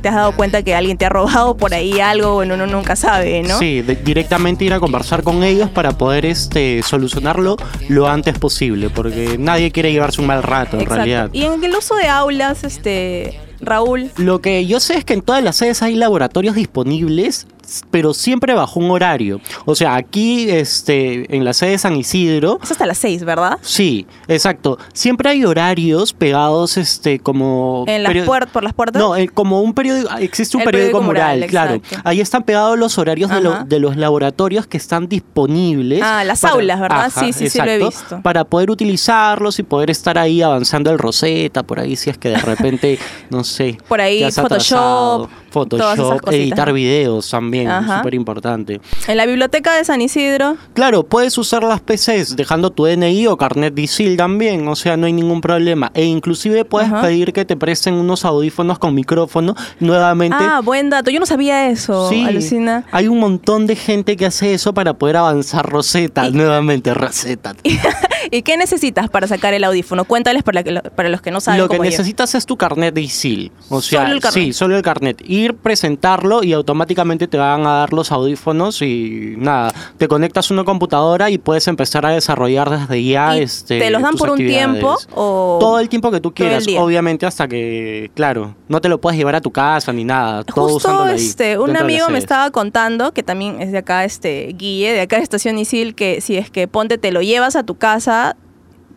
te 0.00 0.08
has 0.08 0.14
dado 0.14 0.32
cuenta 0.32 0.62
que 0.62 0.74
alguien 0.74 0.96
te 0.98 1.06
ha 1.06 1.08
robado 1.08 1.56
por 1.56 1.74
ahí 1.74 2.00
algo, 2.00 2.34
bueno, 2.34 2.54
uno 2.54 2.66
nunca 2.66 2.96
sabe, 2.96 3.42
¿no? 3.42 3.58
Sí, 3.58 3.82
de- 3.82 3.96
directamente 3.96 4.64
ir 4.64 4.72
a 4.72 4.80
conversar 4.80 5.22
con 5.22 5.42
ellos 5.44 5.70
para 5.70 5.92
poder 5.92 6.26
este, 6.26 6.82
solucionarlo 6.82 7.56
lo 7.88 8.08
antes 8.08 8.38
posible, 8.38 8.90
porque 8.90 9.36
nadie 9.38 9.70
quiere 9.70 9.92
llevarse 9.92 10.20
un 10.20 10.26
mal 10.26 10.42
rato 10.42 10.76
en 10.76 10.82
Exacto. 10.82 10.94
realidad. 11.04 11.30
Y 11.32 11.44
en 11.44 11.62
el 11.62 11.74
uso 11.74 11.94
de 11.96 12.08
aulas, 12.08 12.64
este, 12.64 13.38
Raúl, 13.60 14.10
Lo 14.16 14.40
que 14.40 14.66
yo 14.66 14.80
sé 14.80 14.94
es 14.96 15.04
que 15.04 15.12
en 15.14 15.22
todas 15.22 15.42
las 15.44 15.56
sedes 15.56 15.82
hay 15.82 15.94
laboratorios 15.94 16.54
disponibles 16.54 17.46
pero 17.90 18.14
siempre 18.14 18.54
bajo 18.54 18.80
un 18.80 18.90
horario. 18.90 19.40
O 19.64 19.74
sea, 19.74 19.94
aquí 19.96 20.48
este, 20.50 21.34
en 21.34 21.44
la 21.44 21.52
sede 21.52 21.70
de 21.70 21.78
San 21.78 21.96
Isidro, 21.96 22.58
Es 22.62 22.70
hasta 22.70 22.86
las 22.86 22.98
6, 22.98 23.24
¿verdad? 23.24 23.58
sí, 23.62 24.06
exacto. 24.28 24.78
Siempre 24.92 25.30
hay 25.30 25.44
horarios 25.44 26.12
pegados 26.12 26.76
este, 26.76 27.18
como... 27.18 27.84
En 27.86 28.02
las 28.02 28.12
por 28.52 28.62
las 28.64 28.74
puertas. 28.74 29.00
No, 29.00 29.16
eh, 29.16 29.28
como 29.28 29.60
un 29.62 29.72
periódico, 29.74 30.10
existe 30.18 30.56
un 30.56 30.64
periódico, 30.64 30.98
periódico 30.98 31.02
mural, 31.06 31.34
mural, 31.36 31.50
claro. 31.50 31.74
exacto. 31.74 32.08
Ahí 32.08 32.20
están 32.20 32.42
pegados 32.42 32.78
los 32.78 32.98
horarios 32.98 33.30
de, 33.30 33.40
lo- 33.40 33.64
de 33.64 33.78
los 33.78 33.96
laboratorios 33.96 34.66
que 34.66 34.76
están 34.76 35.08
disponibles. 35.08 36.00
Ah, 36.02 36.24
las 36.24 36.44
aulas, 36.44 36.80
¿verdad? 36.80 37.10
Sí, 37.14 37.32
sí, 37.32 37.48
sí, 37.48 37.58
lo 37.58 37.64
he 37.70 37.78
visto. 37.78 38.20
Para 38.22 38.44
poder 38.44 38.70
utilizarlos 38.70 39.58
y 39.58 39.62
poder 39.62 39.90
estar 39.90 40.18
ahí 40.18 40.42
avanzando 40.42 40.90
el 40.90 40.98
Rosetta, 40.98 41.62
por 41.62 41.80
ahí 41.80 41.96
si 41.96 42.10
es 42.10 42.18
que 42.18 42.30
de 42.30 42.38
repente, 42.38 42.98
no 43.30 43.44
sé. 43.44 43.78
Por 43.88 44.00
ahí 44.00 44.22
Photoshop, 44.30 44.44
atrasado. 44.46 45.28
Photoshop, 45.50 46.28
editar 46.32 46.72
videos 46.72 47.28
también, 47.30 47.68
súper 47.96 48.14
importante. 48.14 48.80
En 49.08 49.16
la 49.16 49.26
biblioteca 49.26 49.74
de 49.76 49.84
San 49.84 50.00
Isidro. 50.00 50.56
Claro, 50.74 51.02
puedes 51.04 51.36
usar 51.38 51.62
las 51.62 51.80
PCs 51.80 52.36
dejando 52.36 52.70
tu 52.70 52.84
DNI 52.86 53.26
o 53.26 53.36
carnet 53.36 53.74
de 53.74 53.82
ISIL 53.82 54.16
también, 54.16 54.66
o 54.68 54.76
sea, 54.76 54.96
no 54.96 55.06
hay 55.06 55.12
ningún 55.12 55.40
problema. 55.40 55.90
E 55.94 56.04
inclusive 56.04 56.64
puedes 56.64 56.88
Ajá. 56.90 57.02
pedir 57.02 57.32
que 57.32 57.44
te 57.44 57.56
presten 57.56 57.94
unos 57.94 58.24
audífonos 58.24 58.78
con 58.78 58.94
micrófono 58.94 59.54
nuevamente. 59.80 60.36
Ah, 60.40 60.60
buen 60.62 60.90
dato. 60.90 61.10
Yo 61.10 61.20
no 61.20 61.26
sabía 61.26 61.68
eso. 61.68 62.08
Sí, 62.08 62.24
Alucina. 62.24 62.84
hay 62.92 63.08
un 63.08 63.18
montón 63.18 63.66
de 63.66 63.76
gente 63.76 64.16
que 64.16 64.26
hace 64.26 64.54
eso 64.54 64.72
para 64.74 64.94
poder 64.94 65.16
avanzar 65.16 65.68
Rosetta, 65.68 66.30
nuevamente 66.30 66.94
Rosetta. 66.94 67.54
¿Y 68.30 68.42
qué 68.42 68.56
necesitas 68.56 69.08
para 69.08 69.26
sacar 69.26 69.54
el 69.54 69.64
audífono? 69.64 70.04
Cuéntales 70.04 70.42
para, 70.42 70.62
que 70.62 70.74
para 70.94 71.08
los 71.08 71.20
que 71.22 71.30
no 71.30 71.40
saben 71.40 71.60
Lo 71.60 71.68
que 71.68 71.78
yo. 71.78 71.82
necesitas 71.82 72.34
es 72.34 72.46
tu 72.46 72.56
carnet 72.56 72.94
de 72.94 73.00
ISIL. 73.02 73.50
O 73.68 73.80
sea, 73.80 74.02
Solo 74.02 74.12
el 74.14 74.20
carnet. 74.20 74.44
sí, 74.44 74.52
solo 74.52 74.76
el 74.76 74.82
carnet. 74.82 75.22
Ir, 75.40 75.56
presentarlo 75.56 76.42
y 76.42 76.52
automáticamente 76.52 77.26
te 77.26 77.38
van 77.38 77.66
a 77.66 77.78
dar 77.78 77.92
los 77.92 78.12
audífonos 78.12 78.82
y 78.82 79.34
nada, 79.36 79.72
te 79.96 80.08
conectas 80.08 80.50
a 80.50 80.54
una 80.54 80.64
computadora 80.64 81.30
y 81.30 81.38
puedes 81.38 81.66
empezar 81.68 82.06
a 82.06 82.10
desarrollar 82.10 82.70
desde 82.70 83.02
ya 83.02 83.36
¿Y 83.36 83.42
este 83.42 83.78
¿Te 83.78 83.90
los 83.90 84.02
dan 84.02 84.16
por 84.16 84.30
un 84.30 84.38
tiempo 84.38 84.96
o...? 85.14 85.58
Todo 85.60 85.78
el 85.80 85.88
tiempo 85.88 86.10
que 86.10 86.20
tú 86.20 86.30
todo 86.30 86.34
quieras, 86.34 86.66
obviamente 86.78 87.26
hasta 87.26 87.48
que, 87.48 88.10
claro, 88.14 88.54
no 88.68 88.80
te 88.80 88.88
lo 88.88 89.00
puedes 89.00 89.18
llevar 89.18 89.34
a 89.34 89.40
tu 89.40 89.50
casa 89.50 89.92
ni 89.92 90.04
nada. 90.04 90.44
Todo 90.44 90.68
Justo 90.68 91.02
ahí, 91.02 91.16
este, 91.16 91.58
un 91.58 91.68
de 91.68 91.72
la 91.74 91.80
amigo 91.80 92.08
me 92.08 92.18
estaba 92.18 92.50
contando, 92.50 93.12
que 93.12 93.22
también 93.22 93.60
es 93.60 93.72
de 93.72 93.78
acá, 93.78 94.04
este, 94.04 94.54
Guille, 94.56 94.92
de 94.92 95.00
acá 95.00 95.16
de 95.16 95.22
Estación 95.22 95.58
Isil, 95.58 95.94
que 95.94 96.20
si 96.20 96.36
es 96.36 96.50
que 96.50 96.68
ponte, 96.68 96.98
te 96.98 97.12
lo 97.12 97.22
llevas 97.22 97.56
a 97.56 97.64
tu 97.64 97.76
casa, 97.76 98.36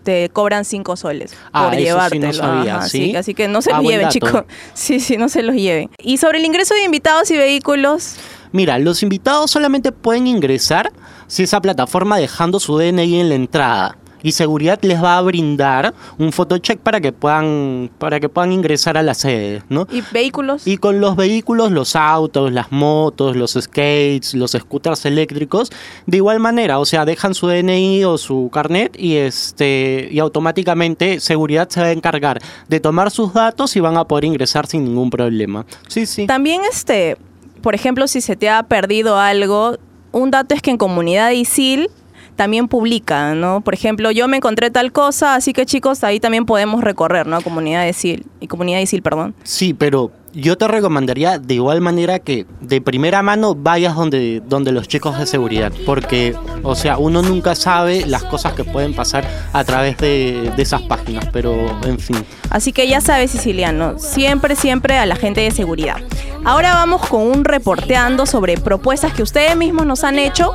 te 0.03 0.29
cobran 0.29 0.65
cinco 0.65 0.95
soles 0.95 1.33
Ah, 1.51 1.65
por 1.65 1.73
eso 1.73 1.79
sí 1.79 1.83
no 2.19 2.29
llevártelo. 2.29 2.33
sabía, 2.33 2.75
Ajá, 2.77 2.89
¿sí? 2.89 3.15
Así 3.15 3.33
que 3.33 3.47
no 3.47 3.61
se 3.61 3.71
Ah, 3.71 3.81
los 3.81 3.91
lleven, 3.91 4.09
chicos. 4.09 4.43
Sí, 4.73 4.99
sí, 4.99 5.17
no 5.17 5.29
se 5.29 5.41
los 5.43 5.55
lleven. 5.55 5.89
Y 5.99 6.17
sobre 6.17 6.39
el 6.39 6.45
ingreso 6.45 6.73
de 6.75 6.83
invitados 6.83 7.31
y 7.31 7.37
vehículos, 7.37 8.15
Mira, 8.51 8.77
los 8.77 9.01
invitados 9.01 9.49
solamente 9.49 9.91
pueden 9.91 10.27
ingresar 10.27 10.91
si 11.27 11.41
esa 11.43 11.59
plataforma 11.59 12.17
dejando 12.19 12.59
su 12.59 12.77
DNI 12.77 13.19
en 13.21 13.29
la 13.29 13.35
entrada. 13.35 13.97
Y 14.23 14.31
seguridad 14.31 14.79
les 14.81 15.03
va 15.03 15.17
a 15.17 15.21
brindar 15.21 15.93
un 16.17 16.31
photocheck 16.31 16.79
para 16.79 16.99
que 17.01 17.11
puedan, 17.11 17.91
para 17.99 18.19
que 18.19 18.29
puedan 18.29 18.51
ingresar 18.51 18.97
a 18.97 19.03
la 19.03 19.13
sede, 19.13 19.61
¿no? 19.69 19.85
y 19.91 20.01
vehículos. 20.11 20.65
Y 20.65 20.77
con 20.77 20.99
los 20.99 21.15
vehículos, 21.15 21.71
los 21.71 21.95
autos, 21.95 22.51
las 22.51 22.71
motos, 22.71 23.35
los 23.35 23.51
skates, 23.51 24.33
los 24.33 24.51
scooters 24.51 25.05
eléctricos, 25.05 25.71
de 26.07 26.17
igual 26.17 26.39
manera, 26.39 26.79
o 26.79 26.85
sea, 26.85 27.05
dejan 27.05 27.33
su 27.33 27.47
DNI 27.47 28.03
o 28.05 28.17
su 28.17 28.49
carnet 28.51 28.95
y 28.97 29.15
este 29.15 30.07
y 30.11 30.19
automáticamente 30.19 31.19
seguridad 31.19 31.69
se 31.69 31.81
va 31.81 31.87
a 31.87 31.91
encargar 31.91 32.39
de 32.67 32.79
tomar 32.79 33.11
sus 33.11 33.33
datos 33.33 33.75
y 33.75 33.79
van 33.79 33.97
a 33.97 34.05
poder 34.05 34.25
ingresar 34.25 34.67
sin 34.67 34.85
ningún 34.85 35.09
problema. 35.09 35.65
Sí, 35.87 36.05
sí. 36.05 36.25
También, 36.27 36.61
este, 36.69 37.17
por 37.61 37.75
ejemplo, 37.75 38.07
si 38.07 38.21
se 38.21 38.35
te 38.35 38.49
ha 38.49 38.63
perdido 38.63 39.17
algo, 39.17 39.77
un 40.11 40.31
dato 40.31 40.55
es 40.55 40.61
que 40.61 40.71
en 40.71 40.77
comunidad 40.77 41.31
ISIL 41.31 41.89
también 42.35 42.67
publican, 42.67 43.39
¿no? 43.39 43.61
Por 43.61 43.73
ejemplo, 43.73 44.11
yo 44.11 44.27
me 44.27 44.37
encontré 44.37 44.71
tal 44.71 44.91
cosa, 44.91 45.35
así 45.35 45.53
que 45.53 45.65
chicos, 45.65 46.03
ahí 46.03 46.19
también 46.19 46.45
podemos 46.45 46.83
recorrer, 46.83 47.27
¿no? 47.27 47.41
Comunidad 47.41 47.83
de 47.83 47.89
ISIL, 47.89 48.25
y 48.39 48.47
comunidad 48.47 48.77
de 48.77 48.83
ISIL, 48.83 49.01
perdón. 49.01 49.35
Sí, 49.43 49.73
pero 49.73 50.11
yo 50.33 50.57
te 50.57 50.67
recomendaría 50.67 51.39
de 51.39 51.53
igual 51.53 51.81
manera 51.81 52.19
que 52.19 52.45
de 52.61 52.81
primera 52.81 53.21
mano 53.21 53.55
vayas 53.55 53.95
donde, 53.95 54.41
donde 54.45 54.71
los 54.71 54.87
chicos 54.87 55.17
de 55.17 55.25
seguridad, 55.25 55.71
porque, 55.85 56.35
o 56.63 56.75
sea, 56.75 56.97
uno 56.97 57.21
nunca 57.21 57.55
sabe 57.55 58.05
las 58.05 58.23
cosas 58.23 58.53
que 58.53 58.63
pueden 58.63 58.93
pasar 58.93 59.27
a 59.53 59.63
través 59.63 59.97
de, 59.97 60.51
de 60.55 60.63
esas 60.63 60.81
páginas, 60.83 61.27
pero 61.31 61.53
en 61.83 61.99
fin. 61.99 62.25
Así 62.49 62.73
que 62.73 62.87
ya 62.87 63.01
sabes, 63.01 63.31
siciliano, 63.31 63.99
siempre, 63.99 64.55
siempre 64.55 64.97
a 64.97 65.05
la 65.05 65.15
gente 65.15 65.41
de 65.41 65.51
seguridad. 65.51 65.97
Ahora 66.45 66.73
vamos 66.73 67.07
con 67.07 67.21
un 67.21 67.45
reporteando 67.45 68.25
sobre 68.25 68.57
propuestas 68.57 69.13
que 69.13 69.23
ustedes 69.23 69.55
mismos 69.55 69.85
nos 69.85 70.03
han 70.03 70.19
hecho 70.19 70.51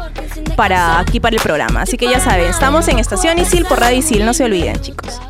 para 0.57 0.99
aquí 0.99 1.21
para 1.21 1.37
el 1.37 1.43
programa. 1.43 1.83
Así 1.83 1.97
que 1.97 2.07
ya 2.07 2.21
saben, 2.21 2.51
estamos 2.51 2.89
en 2.89 2.99
Estación 2.99 3.39
Isil 3.39 3.65
por 3.65 3.81
Radio 3.81 3.99
Isil, 3.99 4.25
no 4.27 4.35
se 4.35 4.45
olviden, 4.45 4.81
chicos. 4.81 5.21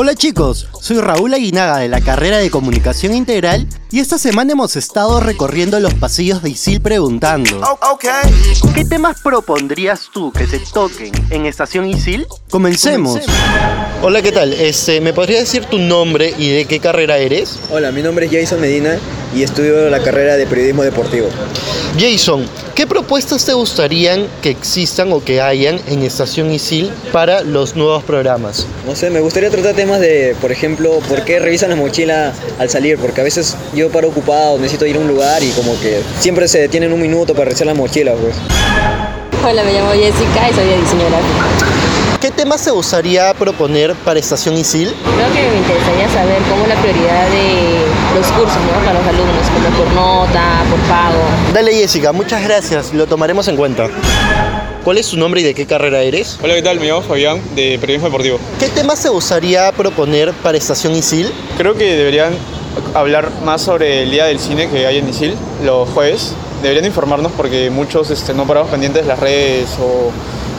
Hola 0.00 0.14
chicos, 0.14 0.68
soy 0.80 0.98
Raúl 0.98 1.34
Aguinaga 1.34 1.78
de 1.78 1.88
la 1.88 2.00
carrera 2.00 2.38
de 2.38 2.52
Comunicación 2.52 3.14
Integral 3.14 3.66
y 3.90 3.98
esta 3.98 4.16
semana 4.16 4.52
hemos 4.52 4.76
estado 4.76 5.18
recorriendo 5.18 5.80
los 5.80 5.92
pasillos 5.94 6.40
de 6.40 6.50
ISIL 6.50 6.80
preguntando 6.80 7.60
¿Qué 8.76 8.84
temas 8.84 9.20
propondrías 9.20 10.08
tú 10.14 10.30
que 10.30 10.46
se 10.46 10.60
toquen 10.60 11.10
en 11.30 11.46
Estación 11.46 11.88
ISIL? 11.88 12.28
Comencemos. 12.48 13.18
Hola, 14.00 14.22
¿qué 14.22 14.30
tal? 14.30 14.52
Este, 14.52 15.00
¿Me 15.00 15.12
podrías 15.12 15.40
decir 15.40 15.64
tu 15.64 15.80
nombre 15.80 16.32
y 16.38 16.48
de 16.48 16.66
qué 16.66 16.78
carrera 16.78 17.18
eres? 17.18 17.58
Hola, 17.68 17.90
mi 17.90 18.00
nombre 18.00 18.26
es 18.26 18.32
Jason 18.32 18.60
Medina 18.60 19.00
y 19.34 19.42
estudio 19.42 19.88
la 19.90 20.00
carrera 20.00 20.36
de 20.36 20.46
periodismo 20.46 20.82
deportivo. 20.82 21.28
Jason, 21.98 22.46
¿qué 22.74 22.86
propuestas 22.86 23.44
te 23.44 23.52
gustarían 23.52 24.26
que 24.42 24.50
existan 24.50 25.12
o 25.12 25.22
que 25.22 25.40
hayan 25.40 25.80
en 25.88 26.02
Estación 26.02 26.52
ISIL 26.52 26.90
para 27.12 27.42
los 27.42 27.76
nuevos 27.76 28.04
programas? 28.04 28.66
No 28.86 28.94
sé, 28.94 29.10
me 29.10 29.20
gustaría 29.20 29.50
tratar 29.50 29.74
temas 29.74 30.00
de, 30.00 30.36
por 30.40 30.52
ejemplo, 30.52 31.00
por 31.08 31.24
qué 31.24 31.38
revisan 31.38 31.70
la 31.70 31.76
mochila 31.76 32.32
al 32.58 32.70
salir, 32.70 32.98
porque 32.98 33.20
a 33.20 33.24
veces 33.24 33.56
yo 33.74 33.90
paro 33.90 34.08
ocupado, 34.08 34.58
necesito 34.58 34.86
ir 34.86 34.96
a 34.96 35.00
un 35.00 35.08
lugar 35.08 35.42
y 35.42 35.50
como 35.50 35.78
que 35.80 36.00
siempre 36.20 36.48
se 36.48 36.60
detienen 36.60 36.92
un 36.92 37.00
minuto 37.00 37.34
para 37.34 37.46
revisar 37.46 37.66
la 37.66 37.74
mochila, 37.74 38.12
pues. 38.14 38.34
Hola, 39.44 39.62
me 39.62 39.72
llamo 39.72 39.92
Jessica 39.92 40.50
y 40.50 40.54
soy 40.54 40.66
de 40.66 40.76
diseño 40.78 41.06
gráfico. 41.08 41.87
¿Qué 42.20 42.32
temas 42.32 42.64
te 42.64 42.72
gustaría 42.72 43.32
proponer 43.34 43.94
para 43.94 44.18
Estación 44.18 44.56
ISIL? 44.56 44.92
Creo 45.04 45.32
que 45.32 45.50
me 45.50 45.58
interesaría 45.58 46.08
saber 46.08 46.42
cómo 46.50 46.64
es 46.64 46.68
la 46.68 46.74
prioridad 46.80 47.28
de 47.30 47.78
los 48.12 48.26
cursos 48.32 48.56
¿no? 48.56 48.84
para 48.84 48.98
los 48.98 49.06
alumnos, 49.06 49.46
como 49.54 49.76
por 49.76 49.92
nota, 49.94 50.64
por 50.68 50.80
pago. 50.88 51.22
Dale 51.54 51.72
Jessica, 51.74 52.10
muchas 52.10 52.42
gracias, 52.42 52.92
lo 52.92 53.06
tomaremos 53.06 53.46
en 53.46 53.56
cuenta. 53.56 53.88
¿Cuál 54.82 54.98
es 54.98 55.06
tu 55.06 55.16
nombre 55.16 55.42
y 55.42 55.44
de 55.44 55.54
qué 55.54 55.66
carrera 55.66 56.02
eres? 56.02 56.40
Hola, 56.42 56.56
¿qué 56.56 56.62
tal? 56.62 56.80
Me 56.80 56.88
llamo 56.88 57.02
Fabián, 57.02 57.40
de 57.54 57.78
Periodismo 57.78 58.08
Deportivo. 58.08 58.40
¿Qué 58.58 58.68
temas 58.68 59.00
te 59.00 59.10
gustaría 59.10 59.70
proponer 59.70 60.32
para 60.32 60.58
Estación 60.58 60.96
ISIL? 60.96 61.32
Creo 61.56 61.74
que 61.76 61.94
deberían 61.94 62.32
hablar 62.94 63.30
más 63.44 63.62
sobre 63.62 64.02
el 64.02 64.10
día 64.10 64.24
del 64.24 64.40
cine 64.40 64.68
que 64.68 64.88
hay 64.88 64.98
en 64.98 65.08
Isil, 65.08 65.36
los 65.64 65.88
jueves. 65.90 66.32
Deberían 66.62 66.86
informarnos 66.86 67.30
porque 67.36 67.70
muchos 67.70 68.10
este, 68.10 68.34
no 68.34 68.44
paramos 68.44 68.70
pendientes 68.70 69.02
de 69.02 69.08
las 69.08 69.20
redes 69.20 69.68
o, 69.80 70.10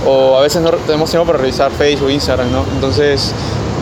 o 0.05 0.37
a 0.37 0.41
veces 0.41 0.61
no 0.61 0.71
tenemos 0.71 1.09
tiempo 1.09 1.25
para 1.25 1.39
revisar 1.39 1.71
Facebook, 1.71 2.09
Instagram, 2.09 2.51
¿no? 2.51 2.63
Entonces, 2.73 3.33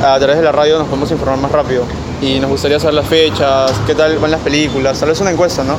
a 0.03 0.17
través 0.17 0.37
de 0.37 0.43
la 0.43 0.51
radio 0.51 0.77
nos 0.77 0.87
podemos 0.87 1.11
informar 1.11 1.39
más 1.39 1.51
rápido. 1.51 1.83
Y 2.21 2.39
nos 2.39 2.49
gustaría 2.49 2.79
saber 2.79 2.95
las 2.95 3.07
fechas, 3.07 3.71
qué 3.85 3.93
tal 3.93 4.17
van 4.17 4.31
las 4.31 4.41
películas, 4.41 4.99
tal 4.99 5.09
vez 5.09 5.21
una 5.21 5.31
encuesta, 5.31 5.63
¿no? 5.63 5.77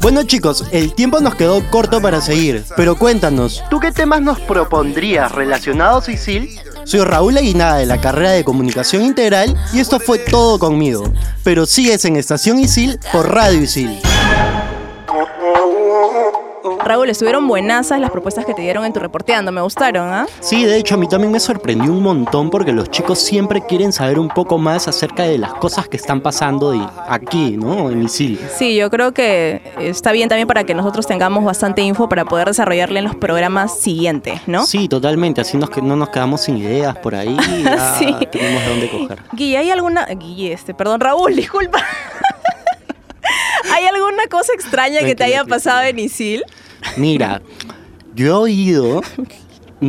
Bueno 0.00 0.22
chicos, 0.22 0.64
el 0.72 0.94
tiempo 0.94 1.20
nos 1.20 1.34
quedó 1.34 1.62
corto 1.70 2.00
para 2.00 2.22
seguir, 2.22 2.64
pero 2.76 2.96
cuéntanos, 2.96 3.62
¿tú 3.68 3.78
qué 3.78 3.92
temas 3.92 4.22
nos 4.22 4.40
propondrías 4.40 5.30
relacionados 5.32 6.08
a 6.08 6.12
ISIL? 6.12 6.58
Soy 6.84 7.00
Raúl 7.00 7.36
Aguinaga 7.36 7.76
de 7.76 7.84
la 7.84 8.00
carrera 8.00 8.30
de 8.30 8.42
Comunicación 8.42 9.02
Integral 9.02 9.54
y 9.74 9.80
esto 9.80 10.00
fue 10.00 10.18
todo 10.18 10.58
conmigo. 10.58 11.12
Pero 11.44 11.66
sigues 11.66 12.06
en 12.06 12.16
Estación 12.16 12.58
ISIL 12.58 12.98
por 13.12 13.30
Radio 13.30 13.60
ISIL. 13.60 14.00
Raúl, 16.88 17.10
estuvieron 17.10 17.46
buenazas 17.46 18.00
las 18.00 18.10
propuestas 18.10 18.46
que 18.46 18.54
te 18.54 18.62
dieron 18.62 18.84
en 18.84 18.92
tu 18.94 18.98
reporteando, 19.00 19.52
me 19.52 19.60
gustaron, 19.60 20.08
¿ah? 20.08 20.26
Sí, 20.40 20.64
de 20.64 20.78
hecho 20.78 20.94
a 20.94 20.98
mí 20.98 21.06
también 21.06 21.30
me 21.30 21.38
sorprendió 21.38 21.92
un 21.92 22.02
montón 22.02 22.48
porque 22.48 22.72
los 22.72 22.90
chicos 22.90 23.18
siempre 23.18 23.60
quieren 23.66 23.92
saber 23.92 24.18
un 24.18 24.28
poco 24.28 24.56
más 24.56 24.88
acerca 24.88 25.24
de 25.24 25.36
las 25.36 25.52
cosas 25.54 25.86
que 25.86 25.98
están 25.98 26.22
pasando 26.22 26.70
de 26.70 26.80
aquí, 27.08 27.56
¿no? 27.58 27.90
En 27.90 28.02
ISIL. 28.04 28.40
Sí, 28.56 28.74
yo 28.74 28.88
creo 28.90 29.12
que 29.12 29.60
está 29.78 30.12
bien 30.12 30.28
también 30.30 30.48
para 30.48 30.64
que 30.64 30.74
nosotros 30.74 31.06
tengamos 31.06 31.44
bastante 31.44 31.82
info 31.82 32.08
para 32.08 32.24
poder 32.24 32.48
desarrollarle 32.48 33.00
en 33.00 33.04
los 33.04 33.16
programas 33.16 33.78
siguientes, 33.78 34.40
¿no? 34.46 34.64
Sí, 34.64 34.88
totalmente, 34.88 35.42
así 35.42 35.58
nos, 35.58 35.70
no 35.82 35.94
nos 35.94 36.08
quedamos 36.08 36.40
sin 36.40 36.56
ideas 36.56 36.96
por 36.98 37.14
ahí, 37.14 37.36
ya 37.62 37.94
Sí. 37.98 38.14
tenemos 38.32 38.62
de 38.62 38.68
dónde 38.70 38.90
coger. 38.90 39.18
Guille, 39.32 39.58
¿hay 39.58 39.70
alguna... 39.70 40.06
Guille, 40.06 40.52
este, 40.54 40.72
perdón, 40.72 41.00
Raúl, 41.00 41.36
disculpa. 41.36 41.84
¿Hay 43.74 43.84
alguna 43.86 44.26
cosa 44.30 44.52
extraña 44.54 45.00
que 45.00 45.14
te 45.14 45.24
haya 45.24 45.44
pasado 45.44 45.82
en 45.82 45.98
Isil? 45.98 46.42
Mira, 46.98 47.42
yo 48.16 48.26
he 48.26 48.32
oído 48.32 49.02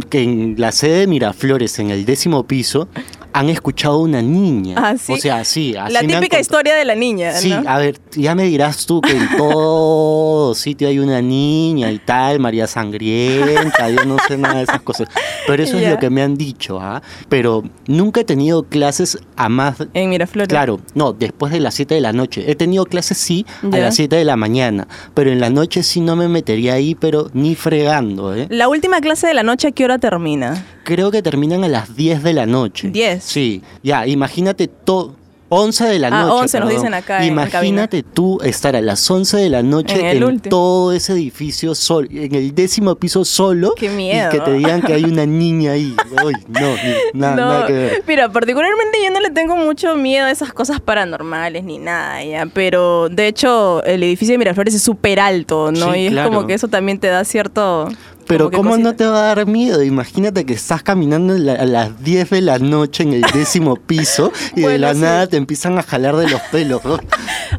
que 0.09 0.21
en 0.21 0.55
la 0.57 0.71
sede 0.71 0.99
de 0.99 1.07
Miraflores, 1.07 1.79
en 1.79 1.89
el 1.89 2.05
décimo 2.05 2.45
piso, 2.45 2.87
han 3.31 3.49
escuchado 3.49 3.99
una 3.99 4.21
niña. 4.21 4.75
Ah, 4.77 4.95
¿sí? 4.97 5.13
O 5.13 5.17
sea, 5.17 5.43
sí. 5.43 5.75
así 5.75 5.93
La 5.93 6.01
me 6.01 6.13
típica 6.15 6.37
cont- 6.37 6.41
historia 6.41 6.75
de 6.75 6.85
la 6.85 6.95
niña, 6.95 7.31
Sí, 7.33 7.49
¿no? 7.49 7.63
a 7.69 7.77
ver, 7.77 7.99
ya 8.13 8.33
me 8.35 8.43
dirás 8.45 8.85
tú 8.85 9.01
que 9.01 9.11
en 9.11 9.27
todo 9.37 10.55
sitio 10.55 10.87
hay 10.87 10.99
una 10.99 11.21
niña 11.21 11.91
y 11.91 11.99
tal, 11.99 12.39
María 12.39 12.65
Sangrienta, 12.67 13.89
yo 13.89 14.05
no 14.05 14.17
sé 14.27 14.37
nada 14.37 14.57
de 14.57 14.63
esas 14.63 14.81
cosas. 14.81 15.07
Pero 15.47 15.63
eso 15.63 15.79
Ya. 15.79 15.87
es 15.87 15.93
lo 15.93 15.99
que 15.99 16.09
me 16.09 16.21
han 16.21 16.35
dicho, 16.35 16.79
¿ah? 16.81 17.01
Pero 17.29 17.63
nunca 17.87 18.21
he 18.21 18.23
tenido 18.23 18.63
clases 18.63 19.17
a 19.35 19.49
más... 19.49 19.75
En 19.93 20.09
Miraflores. 20.09 20.47
Claro, 20.49 20.79
no, 20.95 21.13
después 21.13 21.51
de 21.51 21.59
las 21.59 21.75
7 21.75 21.95
de 21.95 22.01
la 22.01 22.13
noche. 22.13 22.45
He 22.49 22.55
tenido 22.55 22.85
clases 22.85 23.17
sí 23.17 23.45
a 23.63 23.69
Ya. 23.77 23.83
las 23.83 23.95
7 23.95 24.15
de 24.15 24.25
la 24.25 24.35
mañana, 24.35 24.87
pero 25.13 25.31
en 25.31 25.39
la 25.39 25.49
noche 25.49 25.83
sí 25.83 26.01
no 26.01 26.15
me 26.15 26.27
metería 26.27 26.73
ahí, 26.73 26.95
pero 26.95 27.29
ni 27.33 27.55
fregando, 27.55 28.35
¿eh? 28.35 28.47
La 28.49 28.67
última 28.67 29.01
clase 29.01 29.27
de 29.27 29.33
la 29.33 29.43
noche, 29.43 29.67
¿a 29.69 29.71
qué 29.71 29.85
hora 29.85 29.97
termina? 29.99 30.65
Creo 30.89 31.11
que 31.11 31.21
terminan 31.21 31.63
a 31.63 31.67
las 31.67 31.95
10 31.95 32.23
de 32.23 32.33
la 32.33 32.45
noche. 32.45 32.89
10. 32.89 33.23
Sí, 33.23 33.61
ya, 33.83 34.07
imagínate 34.07 34.67
todo. 34.67 35.15
11 35.51 35.85
de 35.85 35.97
la 35.97 36.09
Ah, 36.09 36.25
noche. 36.25 36.41
11 36.43 36.59
nos 36.59 36.69
dicen 36.69 36.93
acá 36.93 37.23
en 37.23 37.31
Imagínate 37.31 38.03
tú 38.03 38.37
estar 38.43 38.75
a 38.75 38.81
las 38.81 39.09
11 39.09 39.35
de 39.37 39.49
la 39.49 39.63
noche 39.63 40.11
En 40.11 40.39
todo 40.41 40.93
ese 40.93 41.13
edificio, 41.13 41.73
sol, 41.73 42.07
en 42.11 42.35
el 42.35 42.53
décimo 42.53 42.93
piso 42.93 43.25
solo. 43.25 43.73
Qué 43.75 43.89
miedo. 43.89 44.29
Y 44.29 44.31
que 44.31 44.39
te 44.41 44.53
digan 44.53 44.79
que 44.83 44.93
hay 44.93 45.05
una 45.05 45.25
niña 45.25 45.71
ahí. 45.71 45.95
Uy, 46.23 46.33
no, 46.49 46.69
ni- 46.75 46.75
na- 47.19 47.31
No, 47.35 47.35
nada 47.47 47.65
que 47.65 47.73
ver. 47.73 48.03
Mira, 48.07 48.31
particularmente 48.31 48.99
yo 49.03 49.09
no 49.11 49.19
le 49.21 49.31
tengo 49.31 49.55
mucho 49.55 49.95
miedo 49.95 50.27
a 50.27 50.31
esas 50.31 50.53
cosas 50.53 50.81
paranormales 50.81 51.63
ni 51.63 51.79
nada, 51.79 52.23
ya. 52.23 52.45
Pero 52.45 53.09
de 53.09 53.25
hecho, 53.27 53.83
el 53.85 54.03
edificio 54.03 54.33
de 54.33 54.37
Miraflores 54.37 54.75
es 54.75 54.83
súper 54.83 55.19
alto, 55.19 55.71
¿no? 55.71 55.93
Sí, 55.93 55.99
y 56.01 56.05
es 56.05 56.11
claro. 56.11 56.29
como 56.29 56.45
que 56.45 56.53
eso 56.53 56.67
también 56.67 56.99
te 56.99 57.07
da 57.07 57.23
cierto. 57.25 57.89
Pero 58.29 58.51
¿cómo 58.51 58.69
cosita. 58.69 58.89
no 58.89 58.95
te 58.95 59.05
va 59.07 59.31
a 59.31 59.35
dar 59.35 59.45
miedo? 59.47 59.81
Imagínate 59.83 60.45
que 60.45 60.53
estás 60.53 60.83
caminando 60.83 61.35
la- 61.37 61.53
a 61.55 61.65
las 61.65 62.01
10 62.03 62.29
de 62.29 62.41
la 62.41 62.59
noche 62.59 63.01
en 63.03 63.13
el 63.13 63.21
décimo 63.33 63.75
piso 63.75 64.31
y 64.55 64.61
de 64.61 64.77
la 64.77 64.93
sí. 64.93 64.99
nada 65.01 65.25
te 65.27 65.35
empiezan 65.37 65.77
a 65.79 65.83
jalar 65.83 66.15
de 66.15 66.29
los 66.29 66.39
pelos. 66.51 66.85
¿no? 66.85 66.99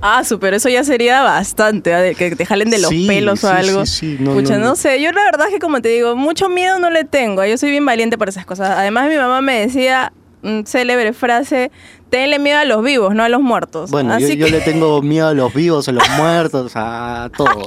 Ah, 0.03 0.23
su, 0.25 0.39
pero 0.39 0.57
eso 0.57 0.69
ya 0.69 0.85
sería 0.85 1.21
bastante, 1.23 1.91
de 1.91 2.15
que 2.15 2.35
te 2.37 2.47
jalen 2.47 2.71
de 2.71 2.79
los 2.79 2.89
Sí, 2.91 3.07
pelos 3.09 3.43
o 3.45 3.49
algo. 3.51 3.83
no, 4.21 4.33
Pucha, 4.35 4.57
no, 4.57 4.77
sé, 4.77 5.03
yo 5.03 5.11
la 5.13 5.25
verdad 5.25 5.49
es 5.49 5.55
que 5.55 5.59
como 5.59 5.83
te 5.83 5.89
digo, 5.89 6.15
mucho 6.17 6.49
miedo 6.49 6.79
no 6.79 6.89
le 6.91 7.03
tengo. 7.05 7.45
Yo 7.45 7.59
soy 7.59 7.71
bien 7.71 7.85
valiente 7.85 8.17
para 8.17 8.31
esas 8.31 8.47
cosas. 8.47 8.71
Además, 8.71 9.09
mi 9.11 9.17
mamá 9.17 9.41
me 9.43 9.61
decía, 9.61 10.13
mm, 10.43 10.61
célebre 10.65 11.13
frase, 11.13 11.73
tenle 12.09 12.39
miedo 12.39 12.61
a 12.61 12.65
los 12.65 12.83
vivos, 12.85 13.15
no 13.17 13.25
a 13.25 13.29
los 13.29 13.41
muertos. 13.43 13.91
Bueno, 13.91 14.17
yo, 14.19 14.27
Así 14.27 14.37
yo 14.37 14.47
que 14.47 14.53
le 14.53 14.61
tengo 14.61 15.03
miedo 15.03 15.27
a 15.29 15.35
los 15.35 15.53
vivos, 15.53 15.89
a 15.89 15.93
los 15.93 16.09
muertos, 16.11 16.73
a 16.77 17.29
todo. 17.37 17.67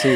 Sí. 0.00 0.10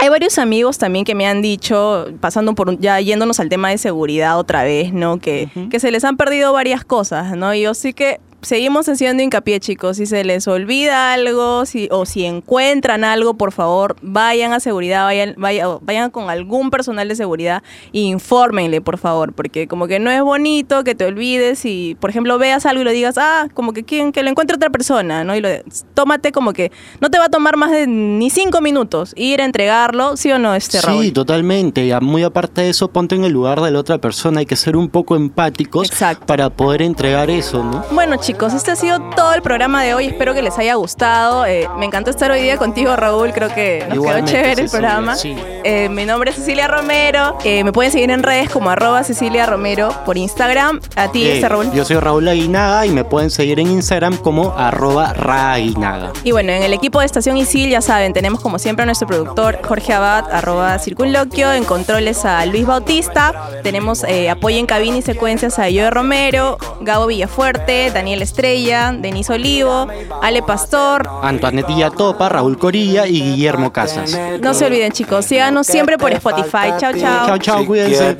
Hay 0.00 0.08
varios 0.08 0.38
amigos 0.38 0.78
también 0.78 1.04
que 1.04 1.14
me 1.14 1.26
han 1.26 1.42
dicho, 1.42 2.06
pasando 2.20 2.54
por 2.54 2.68
un- 2.70 2.78
ya 2.78 3.00
yéndonos 3.00 3.38
al 3.40 3.48
tema 3.48 3.68
de 3.70 3.78
seguridad 3.78 4.38
otra 4.38 4.64
vez, 4.64 4.92
¿no? 4.92 5.18
Que, 5.18 5.48
que 5.70 5.78
se 5.80 5.90
les 5.90 6.04
han 6.04 6.16
perdido 6.16 6.52
varias 6.52 6.84
cosas, 6.84 7.36
¿no? 7.36 7.52
Y 7.54 7.62
yo 7.62 7.74
sí 7.74 7.92
que 7.92 8.18
seguimos 8.42 8.88
haciendo 8.88 9.22
hincapié, 9.22 9.60
chicos. 9.60 9.96
Si 9.96 10.06
se 10.06 10.24
les 10.24 10.46
olvida 10.48 11.12
algo, 11.12 11.66
si, 11.66 11.88
o 11.90 12.06
si 12.06 12.24
encuentran 12.24 13.04
algo, 13.04 13.34
por 13.34 13.52
favor, 13.52 13.96
vayan 14.02 14.52
a 14.52 14.60
seguridad, 14.60 15.04
vayan, 15.04 15.34
vayan, 15.36 15.78
vayan 15.82 16.10
con 16.10 16.30
algún 16.30 16.70
personal 16.70 17.08
de 17.08 17.16
seguridad 17.16 17.62
e 17.92 18.00
infórmenle, 18.00 18.80
por 18.80 18.98
favor, 18.98 19.32
porque 19.32 19.66
como 19.66 19.86
que 19.86 19.98
no 19.98 20.10
es 20.10 20.22
bonito 20.22 20.84
que 20.84 20.94
te 20.94 21.04
olvides 21.04 21.64
y, 21.64 21.96
por 22.00 22.10
ejemplo, 22.10 22.38
veas 22.38 22.66
algo 22.66 22.82
y 22.82 22.84
lo 22.84 22.90
digas, 22.90 23.16
ah, 23.18 23.48
como 23.54 23.72
que 23.72 23.84
quién, 23.84 24.12
que 24.12 24.22
lo 24.22 24.30
encuentre 24.30 24.56
otra 24.56 24.70
persona, 24.70 25.24
¿no? 25.24 25.36
Y 25.36 25.40
lo, 25.40 25.48
tómate 25.94 26.32
como 26.32 26.52
que 26.52 26.72
no 27.00 27.10
te 27.10 27.18
va 27.18 27.26
a 27.26 27.30
tomar 27.30 27.56
más 27.56 27.70
de 27.70 27.86
ni 27.86 28.30
cinco 28.30 28.60
minutos 28.60 29.12
ir 29.16 29.40
a 29.40 29.44
entregarlo, 29.44 30.16
¿sí 30.16 30.30
o 30.32 30.38
no, 30.38 30.54
este 30.54 30.80
Raúl? 30.80 31.04
Sí, 31.04 31.12
totalmente. 31.12 31.86
Y 31.86 31.92
muy 32.00 32.22
aparte 32.22 32.62
de 32.62 32.70
eso, 32.70 32.88
ponte 32.88 33.14
en 33.14 33.24
el 33.24 33.32
lugar 33.32 33.60
de 33.60 33.70
la 33.70 33.78
otra 33.78 33.98
persona. 33.98 34.40
Hay 34.40 34.46
que 34.46 34.56
ser 34.56 34.76
un 34.76 34.88
poco 34.88 35.16
empáticos 35.16 35.90
para 36.26 36.50
poder 36.50 36.82
entregar 36.82 37.30
eso, 37.30 37.62
¿no? 37.62 37.84
Bueno 37.92 38.16
chicos, 38.16 38.29
este 38.30 38.70
ha 38.70 38.76
sido 38.76 39.00
todo 39.16 39.34
el 39.34 39.42
programa 39.42 39.82
de 39.82 39.94
hoy. 39.94 40.06
Espero 40.06 40.34
que 40.34 40.42
les 40.42 40.56
haya 40.58 40.74
gustado. 40.74 41.46
Eh, 41.46 41.68
me 41.78 41.86
encantó 41.86 42.10
estar 42.10 42.30
hoy 42.30 42.40
día 42.40 42.56
contigo, 42.56 42.94
Raúl. 42.96 43.32
Creo 43.32 43.52
que 43.52 43.84
nos 43.88 43.96
Igualmente, 43.96 44.32
quedó 44.32 44.42
chévere 44.42 44.62
el 44.62 44.70
programa. 44.70 45.16
sí. 45.16 45.36
Eh, 45.64 45.88
mi 45.88 46.04
nombre 46.04 46.30
es 46.30 46.36
Cecilia 46.36 46.68
Romero. 46.68 47.36
Eh, 47.44 47.64
me 47.64 47.72
pueden 47.72 47.92
seguir 47.92 48.10
en 48.10 48.22
redes 48.22 48.48
como 48.50 48.70
arroba 48.70 49.04
Cecilia 49.04 49.46
Romero 49.46 49.90
por 50.06 50.16
Instagram. 50.16 50.80
A 50.96 51.10
ti, 51.12 51.26
este 51.26 51.48
Raúl. 51.48 51.70
Yo 51.72 51.84
soy 51.84 51.96
Raúl 51.96 52.28
Aguinaga 52.28 52.86
y 52.86 52.90
me 52.90 53.04
pueden 53.04 53.30
seguir 53.30 53.60
en 53.60 53.66
Instagram 53.66 54.16
como 54.16 54.52
arroba 54.56 55.12
raaguinaga. 55.12 56.12
Y 56.24 56.32
bueno, 56.32 56.52
en 56.52 56.62
el 56.62 56.72
equipo 56.72 57.00
de 57.00 57.06
Estación 57.06 57.36
Isil, 57.36 57.68
ya 57.70 57.80
saben, 57.80 58.12
tenemos 58.12 58.40
como 58.40 58.58
siempre 58.58 58.84
a 58.84 58.86
nuestro 58.86 59.06
productor 59.06 59.58
Jorge 59.66 59.92
Abad, 59.92 60.30
arroba 60.32 60.78
Circunloquio, 60.78 61.52
en 61.52 61.64
controles 61.64 62.24
a 62.24 62.44
Luis 62.46 62.66
Bautista, 62.66 63.50
tenemos 63.62 64.04
apoyo 64.30 64.56
en 64.58 64.66
cabina 64.66 64.96
y 64.98 65.02
secuencias 65.02 65.58
a 65.58 65.64
Joe 65.64 65.90
Romero, 65.90 66.58
Gabo 66.80 67.06
Villafuerte, 67.06 67.90
Daniel 67.92 68.19
Estrella, 68.22 68.92
Denise 68.96 69.32
Olivo, 69.32 69.86
Ale 70.22 70.42
Pastor. 70.42 71.08
Antoanetilla 71.22 71.90
Topa, 71.90 72.28
Raúl 72.28 72.58
Corilla 72.58 73.06
y 73.06 73.20
Guillermo 73.20 73.72
Casas. 73.72 74.16
No 74.40 74.54
se 74.54 74.66
olviden 74.66 74.92
chicos, 74.92 75.24
síganos 75.26 75.66
siempre 75.66 75.98
por 75.98 76.12
Spotify. 76.12 76.74
Chao, 76.78 76.92
chao. 76.92 77.26
Chao, 77.26 77.38
chao, 77.38 77.66
cuídense. 77.66 78.16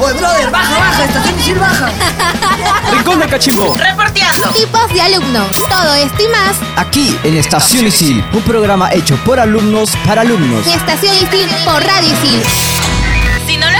Oye, 0.00 0.12
brother, 0.18 0.50
baja, 0.50 0.78
baja, 0.78 1.04
estación 1.04 1.38
Isil 1.38 1.58
baja. 1.58 1.90
Rincón 2.92 3.20
del 3.20 3.30
Cachimbo. 3.30 3.76
Reporteando. 3.76 4.48
Tipos 4.48 4.92
de 4.92 5.00
alumnos. 5.00 5.48
Todo 5.68 5.94
esto 5.94 6.22
y 6.22 6.28
más 6.28 6.56
Aquí 6.76 7.16
en 7.22 7.36
Estación 7.36 7.86
Isil, 7.86 8.24
un 8.32 8.42
programa 8.42 8.92
hecho 8.92 9.16
por 9.24 9.38
alumnos 9.38 9.90
para 10.04 10.22
alumnos. 10.22 10.66
Estación 10.66 11.14
Isil 11.14 11.48
por 11.64 11.82
Radio 11.84 12.12
Isil. 12.12 12.93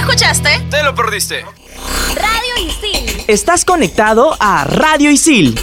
Escuchaste, 0.04 0.50
Te 0.70 0.82
lo 0.82 0.94
perdiste. 0.94 1.46
Radio 2.14 2.68
Isil. 2.68 3.24
Estás 3.26 3.64
conectado 3.64 4.36
a 4.38 4.64
Radio 4.64 5.10
Isil 5.10 5.58